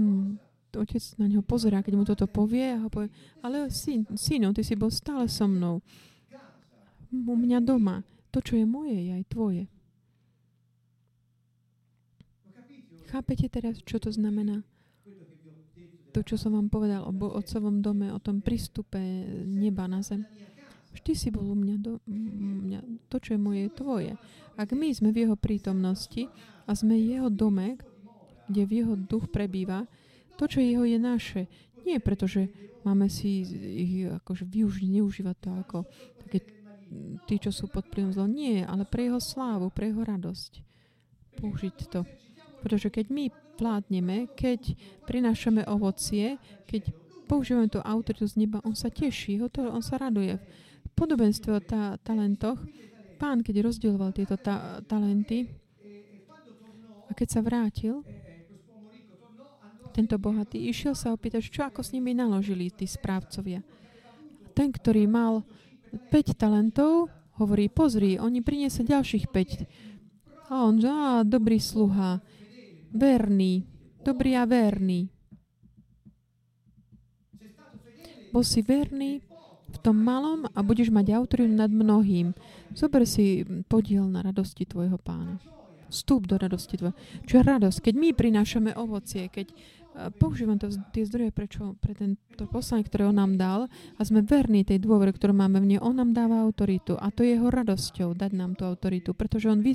otec 0.74 1.02
na 1.18 1.26
neho 1.26 1.42
pozerá, 1.42 1.82
keď 1.82 1.94
mu 1.94 2.04
toto 2.06 2.26
povie, 2.30 2.74
a 2.74 2.82
ho 2.82 2.90
povie, 2.90 3.10
ale 3.42 3.70
syn, 3.70 4.06
syno, 4.14 4.54
ty 4.54 4.62
si 4.62 4.78
bol 4.78 4.90
stále 4.90 5.26
so 5.26 5.46
mnou. 5.50 5.82
U 7.10 7.34
mňa 7.34 7.58
doma. 7.62 8.06
To, 8.30 8.38
čo 8.38 8.54
je 8.54 8.66
moje, 8.66 8.94
je 8.94 9.12
aj 9.18 9.24
tvoje. 9.26 9.64
Chápete 13.10 13.50
teraz, 13.50 13.82
čo 13.82 13.98
to 13.98 14.14
znamená? 14.14 14.62
To, 16.14 16.22
čo 16.22 16.38
som 16.38 16.54
vám 16.54 16.70
povedal 16.70 17.02
o 17.02 17.10
otcovom 17.10 17.82
dome, 17.82 18.10
o 18.14 18.22
tom 18.22 18.38
prístupe 18.38 18.98
neba 19.46 19.90
na 19.90 20.02
zem. 20.02 20.22
Vždy 20.91 21.12
si 21.14 21.28
bol 21.30 21.47
u 21.47 21.57
mňa, 21.57 21.76
do, 21.78 22.03
mňa, 22.11 22.80
to, 23.07 23.16
čo 23.22 23.38
je 23.38 23.41
moje, 23.41 23.61
je 23.66 23.76
tvoje. 23.78 24.12
Ak 24.59 24.74
my 24.74 24.91
sme 24.91 25.14
v 25.14 25.26
jeho 25.26 25.36
prítomnosti 25.38 26.26
a 26.66 26.74
sme 26.74 26.99
jeho 26.99 27.30
dome, 27.30 27.78
kde 28.51 28.62
v 28.66 28.72
jeho 28.82 28.95
duch 28.99 29.30
prebýva, 29.30 29.86
to, 30.34 30.51
čo 30.51 30.59
je 30.59 30.74
jeho, 30.74 30.84
je 30.88 30.99
naše. 30.99 31.43
Nie 31.86 32.03
preto, 32.03 32.26
že 32.26 32.51
máme 32.82 33.07
si 33.07 33.47
ich 33.47 34.09
akože 34.09 34.49
využiť, 34.49 34.88
neužívať 34.99 35.36
to 35.38 35.51
ako 35.55 35.78
také 36.26 36.38
tí, 37.30 37.38
čo 37.38 37.55
sú 37.55 37.70
pod 37.70 37.86
vplyvom 37.86 38.11
zlo. 38.11 38.26
Nie, 38.26 38.66
ale 38.66 38.82
pre 38.82 39.07
jeho 39.07 39.22
slávu, 39.22 39.70
pre 39.70 39.95
jeho 39.95 40.03
radosť. 40.03 40.53
Použiť 41.38 41.76
to. 41.86 42.03
Pretože 42.61 42.91
keď 42.91 43.07
my 43.14 43.24
plátneme, 43.57 44.26
keď 44.34 44.74
prinášame 45.07 45.62
ovocie, 45.70 46.36
keď 46.66 46.91
používame 47.30 47.70
tú 47.70 47.78
autoritu 47.78 48.26
z 48.26 48.43
neba, 48.43 48.59
on 48.66 48.74
sa 48.74 48.91
teší, 48.91 49.38
on 49.38 49.84
sa 49.84 50.01
raduje. 50.01 50.34
Podobenstve 50.95 51.51
o 51.57 51.61
ta- 51.61 51.97
talentoch, 52.01 52.61
pán, 53.16 53.41
keď 53.45 53.64
rozdieloval 53.64 54.12
tieto 54.12 54.36
ta- 54.36 54.80
talenty, 54.84 55.49
a 57.11 57.12
keď 57.12 57.28
sa 57.28 57.41
vrátil, 57.43 58.07
tento 59.91 60.14
bohatý, 60.22 60.70
išiel 60.70 60.95
sa 60.95 61.11
opýtať, 61.11 61.43
čo 61.51 61.66
ako 61.66 61.82
s 61.82 61.91
nimi 61.91 62.14
naložili 62.14 62.70
tí 62.70 62.86
správcovia. 62.86 63.66
Ten, 64.55 64.70
ktorý 64.70 65.11
mal 65.11 65.43
5 65.91 66.38
talentov, 66.38 67.11
hovorí, 67.43 67.66
pozri, 67.66 68.14
oni 68.14 68.38
priniesli 68.38 68.86
ďalších 68.86 69.26
5. 69.26 70.55
A 70.55 70.66
on, 70.66 70.78
á, 70.86 71.26
dobrý 71.26 71.59
sluha, 71.59 72.22
verný, 72.95 73.66
dobrý 74.07 74.38
a 74.38 74.47
verný. 74.47 75.11
Bol 78.30 78.47
si 78.47 78.62
verný 78.62 79.30
v 79.70 79.78
tom 79.78 79.96
malom 80.02 80.50
a 80.50 80.60
budeš 80.60 80.90
mať 80.90 81.14
autoritu 81.14 81.54
nad 81.54 81.70
mnohým. 81.70 82.34
Zober 82.74 83.06
si 83.06 83.46
podiel 83.70 84.04
na 84.10 84.26
radosti 84.26 84.66
tvojho 84.66 84.98
pána. 84.98 85.38
Vstúp 85.90 86.30
do 86.30 86.38
radosti 86.38 86.78
tvojho. 86.78 86.94
Čo 87.26 87.40
je 87.40 87.44
radosť? 87.46 87.78
Keď 87.82 87.94
my 87.98 88.08
prinášame 88.14 88.70
ovocie, 88.78 89.26
keď 89.26 89.50
používam 90.22 90.54
to, 90.54 90.70
tie 90.94 91.02
zdroje 91.02 91.34
prečo, 91.34 91.74
pre 91.82 91.98
to 92.38 92.46
poslanie, 92.46 92.86
ktoré 92.86 93.10
on 93.10 93.18
nám 93.18 93.34
dal 93.34 93.60
a 93.98 94.00
sme 94.06 94.22
verní 94.22 94.62
tej 94.62 94.78
dôvere, 94.78 95.10
ktorú 95.10 95.34
máme 95.34 95.58
v 95.58 95.74
nej. 95.74 95.80
On 95.82 95.90
nám 95.90 96.14
dáva 96.14 96.46
autoritu 96.46 96.94
a 96.94 97.10
to 97.10 97.26
je 97.26 97.34
jeho 97.34 97.50
radosťou 97.50 98.14
dať 98.14 98.30
nám 98.38 98.54
tú 98.54 98.70
autoritu, 98.70 99.18
pretože 99.18 99.50
on 99.50 99.66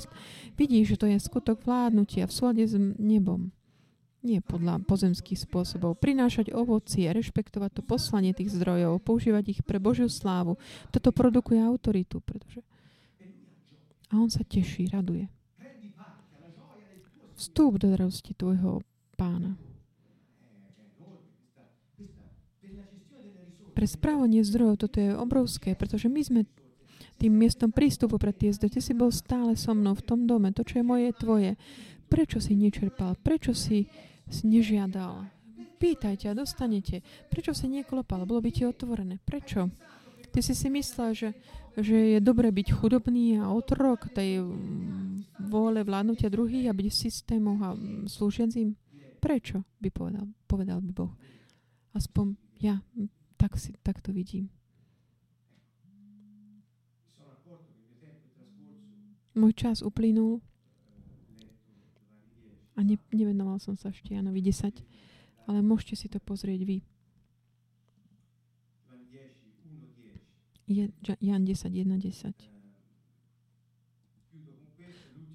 vidí, 0.55 0.87
že 0.87 0.95
to 0.95 1.11
je 1.11 1.19
skutok 1.19 1.59
vládnutia 1.67 2.31
v 2.31 2.35
súlade 2.35 2.63
s 2.63 2.79
nebom. 2.95 3.51
Nie 4.25 4.41
podľa 4.41 4.81
pozemských 4.89 5.37
spôsobov. 5.37 6.01
Prinášať 6.01 6.49
ovocie, 6.49 7.05
rešpektovať 7.13 7.77
to 7.77 7.81
poslanie 7.85 8.33
tých 8.33 8.49
zdrojov, 8.57 9.05
používať 9.05 9.43
ich 9.53 9.61
pre 9.61 9.77
Božiu 9.77 10.09
slávu. 10.09 10.57
Toto 10.89 11.13
produkuje 11.13 11.61
autoritu, 11.61 12.17
pretože... 12.25 12.65
A 14.09 14.17
on 14.17 14.33
sa 14.33 14.41
teší, 14.41 14.89
raduje. 14.89 15.29
Vstúp 17.37 17.77
do 17.77 17.93
radosti 17.93 18.33
tvojho 18.33 18.81
pána. 19.13 19.53
pre 23.75 23.83
správanie 23.91 24.39
zdrojov 24.39 24.87
toto 24.87 25.03
je 25.03 25.11
obrovské, 25.11 25.75
pretože 25.75 26.07
my 26.07 26.23
sme 26.23 26.41
tým 27.19 27.35
miestom 27.35 27.75
prístupu 27.75 28.15
pre 28.15 28.31
tie 28.31 28.55
zdroje. 28.55 28.79
Ty 28.79 28.81
si 28.81 28.93
bol 28.95 29.11
stále 29.11 29.59
so 29.59 29.75
mnou 29.75 29.99
v 29.99 30.05
tom 30.07 30.23
dome. 30.23 30.55
To, 30.55 30.63
čo 30.63 30.79
je 30.79 30.87
moje, 30.87 31.11
je 31.11 31.19
tvoje. 31.19 31.51
Prečo 32.07 32.39
si 32.39 32.55
nečerpal? 32.55 33.19
Prečo 33.19 33.51
si, 33.51 33.91
si 34.29 34.43
nežiadal? 34.49 35.27
Pýtajte 35.75 36.31
a 36.31 36.37
dostanete. 36.37 37.03
Prečo 37.27 37.51
si 37.51 37.67
neklopal? 37.67 38.23
Bolo 38.23 38.41
by 38.41 38.49
ti 38.49 38.63
otvorené. 38.63 39.19
Prečo? 39.21 39.69
Ty 40.31 40.39
si 40.43 40.55
si 40.55 40.67
myslel, 40.71 41.15
že, 41.15 41.29
že 41.79 42.17
je 42.17 42.19
dobre 42.19 42.51
byť 42.51 42.67
chudobný 42.75 43.39
a 43.39 43.51
otrok 43.51 44.11
tej 44.11 44.43
mm, 44.43 45.45
vôle 45.47 45.83
vládnutia 45.83 46.31
druhých 46.31 46.71
a 46.71 46.75
byť 46.75 46.87
systémov 46.91 47.55
a 47.63 47.71
mm, 47.75 48.07
slúžiacím? 48.11 48.75
Prečo? 49.19 49.63
by 49.79 49.89
povedal, 49.91 50.25
povedal 50.47 50.79
by 50.83 50.91
Boh. 50.91 51.13
Aspoň 51.95 52.35
ja 52.59 52.83
tak, 53.39 53.55
si, 53.59 53.75
tak 53.83 54.01
to 54.03 54.11
vidím. 54.11 54.51
Môj 59.35 59.51
čas 59.51 59.83
uplynul. 59.83 60.39
A 62.75 62.83
ne, 62.83 62.99
nevenoval 63.11 63.59
som 63.63 63.79
sa 63.79 63.89
ešte 63.89 64.11
Janovi 64.13 64.43
10, 64.43 64.83
ale 65.47 65.59
môžete 65.63 65.95
si 65.95 66.07
to 66.11 66.19
pozrieť 66.19 66.61
vy. 66.67 66.83
Je, 70.65 70.89
Jan 71.21 71.45
10, 71.45 71.69
1, 71.69 71.85
10. 71.85 72.55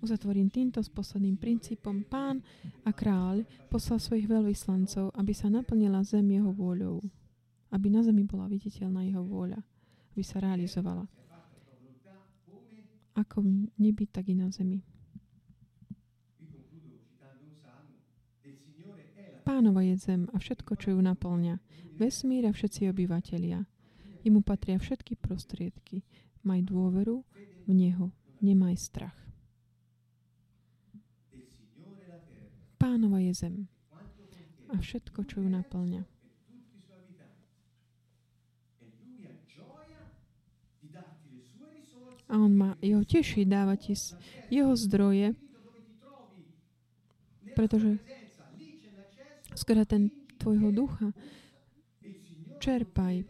Uzatvorím 0.00 0.48
týmto 0.48 0.80
s 0.80 0.88
posledným 0.88 1.36
princípom. 1.36 2.02
Pán 2.08 2.40
a 2.82 2.90
kráľ 2.90 3.44
poslal 3.68 4.00
svojich 4.00 4.26
veľvyslancov, 4.26 5.12
aby 5.12 5.32
sa 5.36 5.52
naplnila 5.52 6.00
zem 6.02 6.24
jeho 6.24 6.50
vôľou. 6.50 7.04
Aby 7.70 7.92
na 7.92 8.02
zemi 8.02 8.24
bola 8.24 8.48
viditeľná 8.48 9.06
jeho 9.06 9.22
vôľa. 9.22 9.60
Aby 10.10 10.22
sa 10.24 10.40
realizovala. 10.42 11.04
Ako 13.14 13.44
v 13.44 13.68
nebi, 13.76 14.08
tak 14.08 14.32
i 14.32 14.34
na 14.34 14.48
zemi. 14.48 14.80
Pánova 19.60 19.84
je 19.84 19.92
zem 20.00 20.24
a 20.32 20.40
všetko, 20.40 20.72
čo 20.80 20.96
ju 20.96 21.04
naplňa. 21.04 21.60
Vesmír 22.00 22.48
a 22.48 22.52
všetci 22.56 22.88
obyvatelia. 22.88 23.68
Jemu 24.24 24.40
patria 24.40 24.80
všetky 24.80 25.20
prostriedky. 25.20 26.00
Maj 26.48 26.64
dôveru 26.64 27.20
v 27.68 27.72
Neho. 27.76 28.08
Nemaj 28.40 28.80
strach. 28.80 29.12
Pánova 32.80 33.20
je 33.20 33.36
zem 33.36 33.68
a 34.72 34.80
všetko, 34.80 35.28
čo 35.28 35.44
ju 35.44 35.52
naplňa. 35.52 36.08
A 42.32 42.34
on 42.40 42.52
má, 42.56 42.80
jeho 42.80 43.04
teší 43.04 43.44
dávať 43.44 43.92
jeho 44.48 44.72
zdroje, 44.72 45.36
pretože 47.52 48.00
skôr 49.54 49.82
ten 49.86 50.10
tvojho 50.40 50.72
ducha 50.72 51.12
čerpaj. 52.60 53.24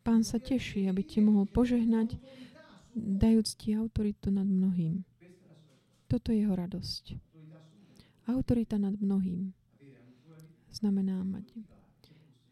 Pán 0.00 0.24
sa 0.24 0.40
teší, 0.40 0.88
aby 0.88 1.04
ti 1.04 1.20
mohol 1.20 1.44
požehnať, 1.44 2.16
dajúc 2.96 3.54
ti 3.60 3.76
autoritu 3.76 4.32
nad 4.32 4.48
mnohým. 4.48 5.04
Toto 6.08 6.32
je 6.32 6.42
jeho 6.42 6.56
radosť. 6.56 7.14
Autorita 8.26 8.80
nad 8.80 8.96
mnohým 8.96 9.52
znamená 10.72 11.20
mať 11.22 11.50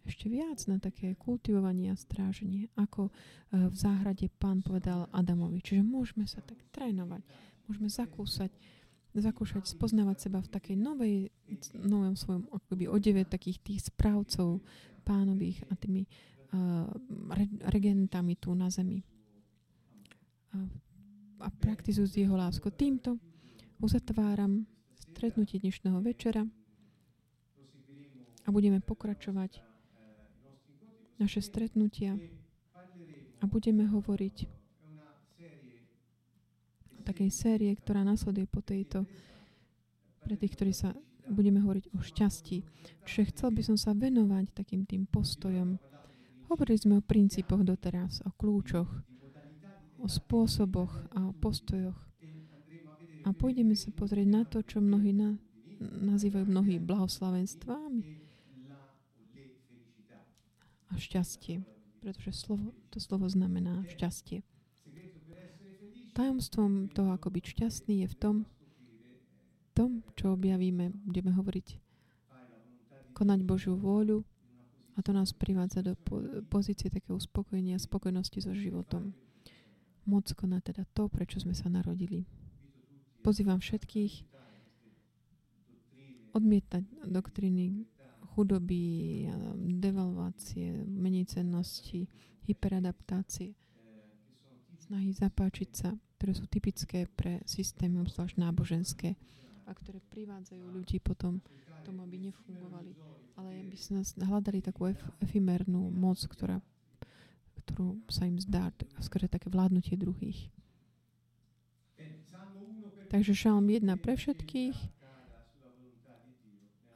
ešte 0.09 0.33
viac 0.33 0.57
na 0.73 0.81
také 0.81 1.13
kultivovanie 1.21 1.93
a 1.93 2.01
stráženie, 2.01 2.73
ako 2.81 3.13
eh, 3.13 3.69
v 3.69 3.75
záhrade 3.77 4.33
pán 4.41 4.65
povedal 4.65 5.05
Adamovi. 5.13 5.61
Čiže 5.61 5.85
môžeme 5.85 6.25
sa 6.25 6.41
tak 6.41 6.57
trénovať, 6.73 7.21
môžeme 7.69 7.93
zakúsať, 7.93 8.49
zakúšať, 9.21 9.67
spoznávať 9.67 10.29
seba 10.29 10.39
v 10.43 10.49
takej 10.51 10.77
novej, 10.79 11.17
novom 11.75 12.15
svojom 12.15 12.47
akoby 12.51 12.89
odeve 12.89 13.23
takých 13.25 13.59
tých 13.63 13.81
správcov 13.89 14.63
pánových 15.03 15.65
a 15.71 15.75
tými 15.79 16.05
uh, 16.05 16.87
regentami 17.73 18.37
tu 18.37 18.53
na 18.53 18.69
zemi. 18.69 19.01
A, 20.53 20.57
a 21.45 21.49
praktizujú 21.49 22.09
jeho 22.19 22.37
lásku. 22.37 22.67
Týmto 22.75 23.17
uzatváram 23.79 24.67
stretnutie 24.97 25.63
dnešného 25.63 25.99
večera 26.03 26.43
a 28.45 28.49
budeme 28.49 28.81
pokračovať 28.81 29.63
naše 31.19 31.43
stretnutia 31.43 32.17
a 33.39 33.45
budeme 33.47 33.87
hovoriť 33.87 34.58
takej 37.09 37.31
série, 37.33 37.73
ktorá 37.73 38.05
nasleduje 38.05 38.45
po 38.45 38.61
tejto, 38.61 39.09
pre 40.21 40.37
tých, 40.37 40.53
ktorí 40.53 40.73
sa 40.77 40.93
budeme 41.25 41.65
hovoriť 41.65 41.97
o 41.97 42.05
šťastí. 42.05 42.61
Čiže 43.09 43.31
chcel 43.33 43.49
by 43.57 43.63
som 43.65 43.77
sa 43.81 43.97
venovať 43.97 44.53
takým 44.53 44.85
tým 44.85 45.09
postojom. 45.09 45.81
Hovorili 46.53 46.77
sme 46.77 46.95
o 47.01 47.05
princípoch 47.05 47.65
doteraz, 47.65 48.21
o 48.25 48.33
kľúčoch, 48.37 48.89
o 49.99 50.07
spôsoboch 50.09 50.93
a 51.17 51.29
o 51.29 51.33
postojoch 51.33 52.09
a 53.29 53.37
pôjdeme 53.37 53.77
sa 53.77 53.93
pozrieť 53.93 54.29
na 54.29 54.43
to, 54.49 54.65
čo 54.65 54.81
mnohí 54.81 55.13
na, 55.13 55.37
nazývajú 55.81 56.49
mnohí 56.49 56.81
blahoslavenstvami 56.81 58.03
a 60.89 60.95
šťastie. 60.97 61.61
Pretože 62.01 62.33
slovo, 62.33 62.73
to 62.89 62.97
slovo 62.97 63.29
znamená 63.29 63.85
šťastie. 63.93 64.41
Tajomstvom 66.19 66.91
toho, 66.91 67.15
ako 67.15 67.31
byť 67.31 67.45
šťastný, 67.47 68.03
je 68.03 68.09
v 68.11 68.17
tom, 68.19 68.37
tom, 69.71 70.03
čo 70.19 70.35
objavíme, 70.35 70.91
budeme 71.07 71.31
hovoriť, 71.31 71.79
konať 73.15 73.41
Božiu 73.47 73.79
vôľu 73.79 74.27
a 74.95 75.03
to 75.07 75.15
nás 75.15 75.31
privádza 75.31 75.87
do 75.87 75.95
pozície 76.51 76.91
takého 76.91 77.15
uspokojenia 77.15 77.79
spokojnosti 77.79 78.43
so 78.43 78.51
životom. 78.51 79.15
Moc 80.11 80.27
konať 80.27 80.75
teda 80.75 80.83
to, 80.91 81.07
prečo 81.07 81.39
sme 81.39 81.55
sa 81.55 81.71
narodili. 81.71 82.27
Pozývam 83.23 83.63
všetkých 83.63 84.27
odmietať 86.35 86.83
doktriny 87.07 87.87
chudoby, 88.35 89.27
devalvácie, 89.79 90.83
menej 90.83 91.31
cennosti, 91.31 92.11
hyperadaptácie, 92.51 93.55
snahy 94.83 95.15
zapáčiť 95.15 95.71
sa, 95.71 95.95
ktoré 96.19 96.35
sú 96.35 96.51
typické 96.51 97.07
pre 97.15 97.39
systémy, 97.47 98.03
obzvlášť 98.03 98.43
náboženské, 98.43 99.15
a 99.69 99.73
ktoré 99.77 100.03
privádzajú 100.11 100.65
ľudí 100.75 100.99
potom 100.99 101.39
k 101.39 101.79
tomu, 101.87 102.03
aby 102.03 102.19
nefungovali. 102.19 102.97
Ale 103.39 103.63
aby 103.63 103.77
sme 103.79 104.03
hľadali 104.03 104.59
takú 104.59 104.91
ef- 104.91 105.13
efimernú 105.23 105.95
moc, 105.95 106.19
ktorá, 106.19 106.59
ktorú 107.63 108.03
sa 108.11 108.27
im 108.27 108.41
zdá, 108.43 108.75
skôr 108.99 109.29
také 109.31 109.47
vládnutie 109.47 109.95
druhých. 109.95 110.51
Takže 113.09 113.33
šalm 113.33 113.71
1 113.71 113.89
pre 114.03 114.19
všetkých 114.19 114.77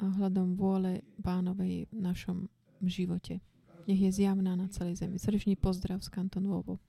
a 0.03 0.05
hľadom 0.19 0.59
vôle 0.59 1.07
pánovej 1.23 1.87
v 1.89 1.99
našom 2.03 2.51
živote. 2.83 3.39
Nech 3.87 4.03
je 4.03 4.11
zjavná 4.11 4.59
na 4.59 4.67
celej 4.67 4.99
zemi. 4.99 5.17
Srdečný 5.17 5.55
pozdrav 5.55 6.03
z 6.03 6.11
Kanton 6.11 6.51
Vovo. 6.51 6.83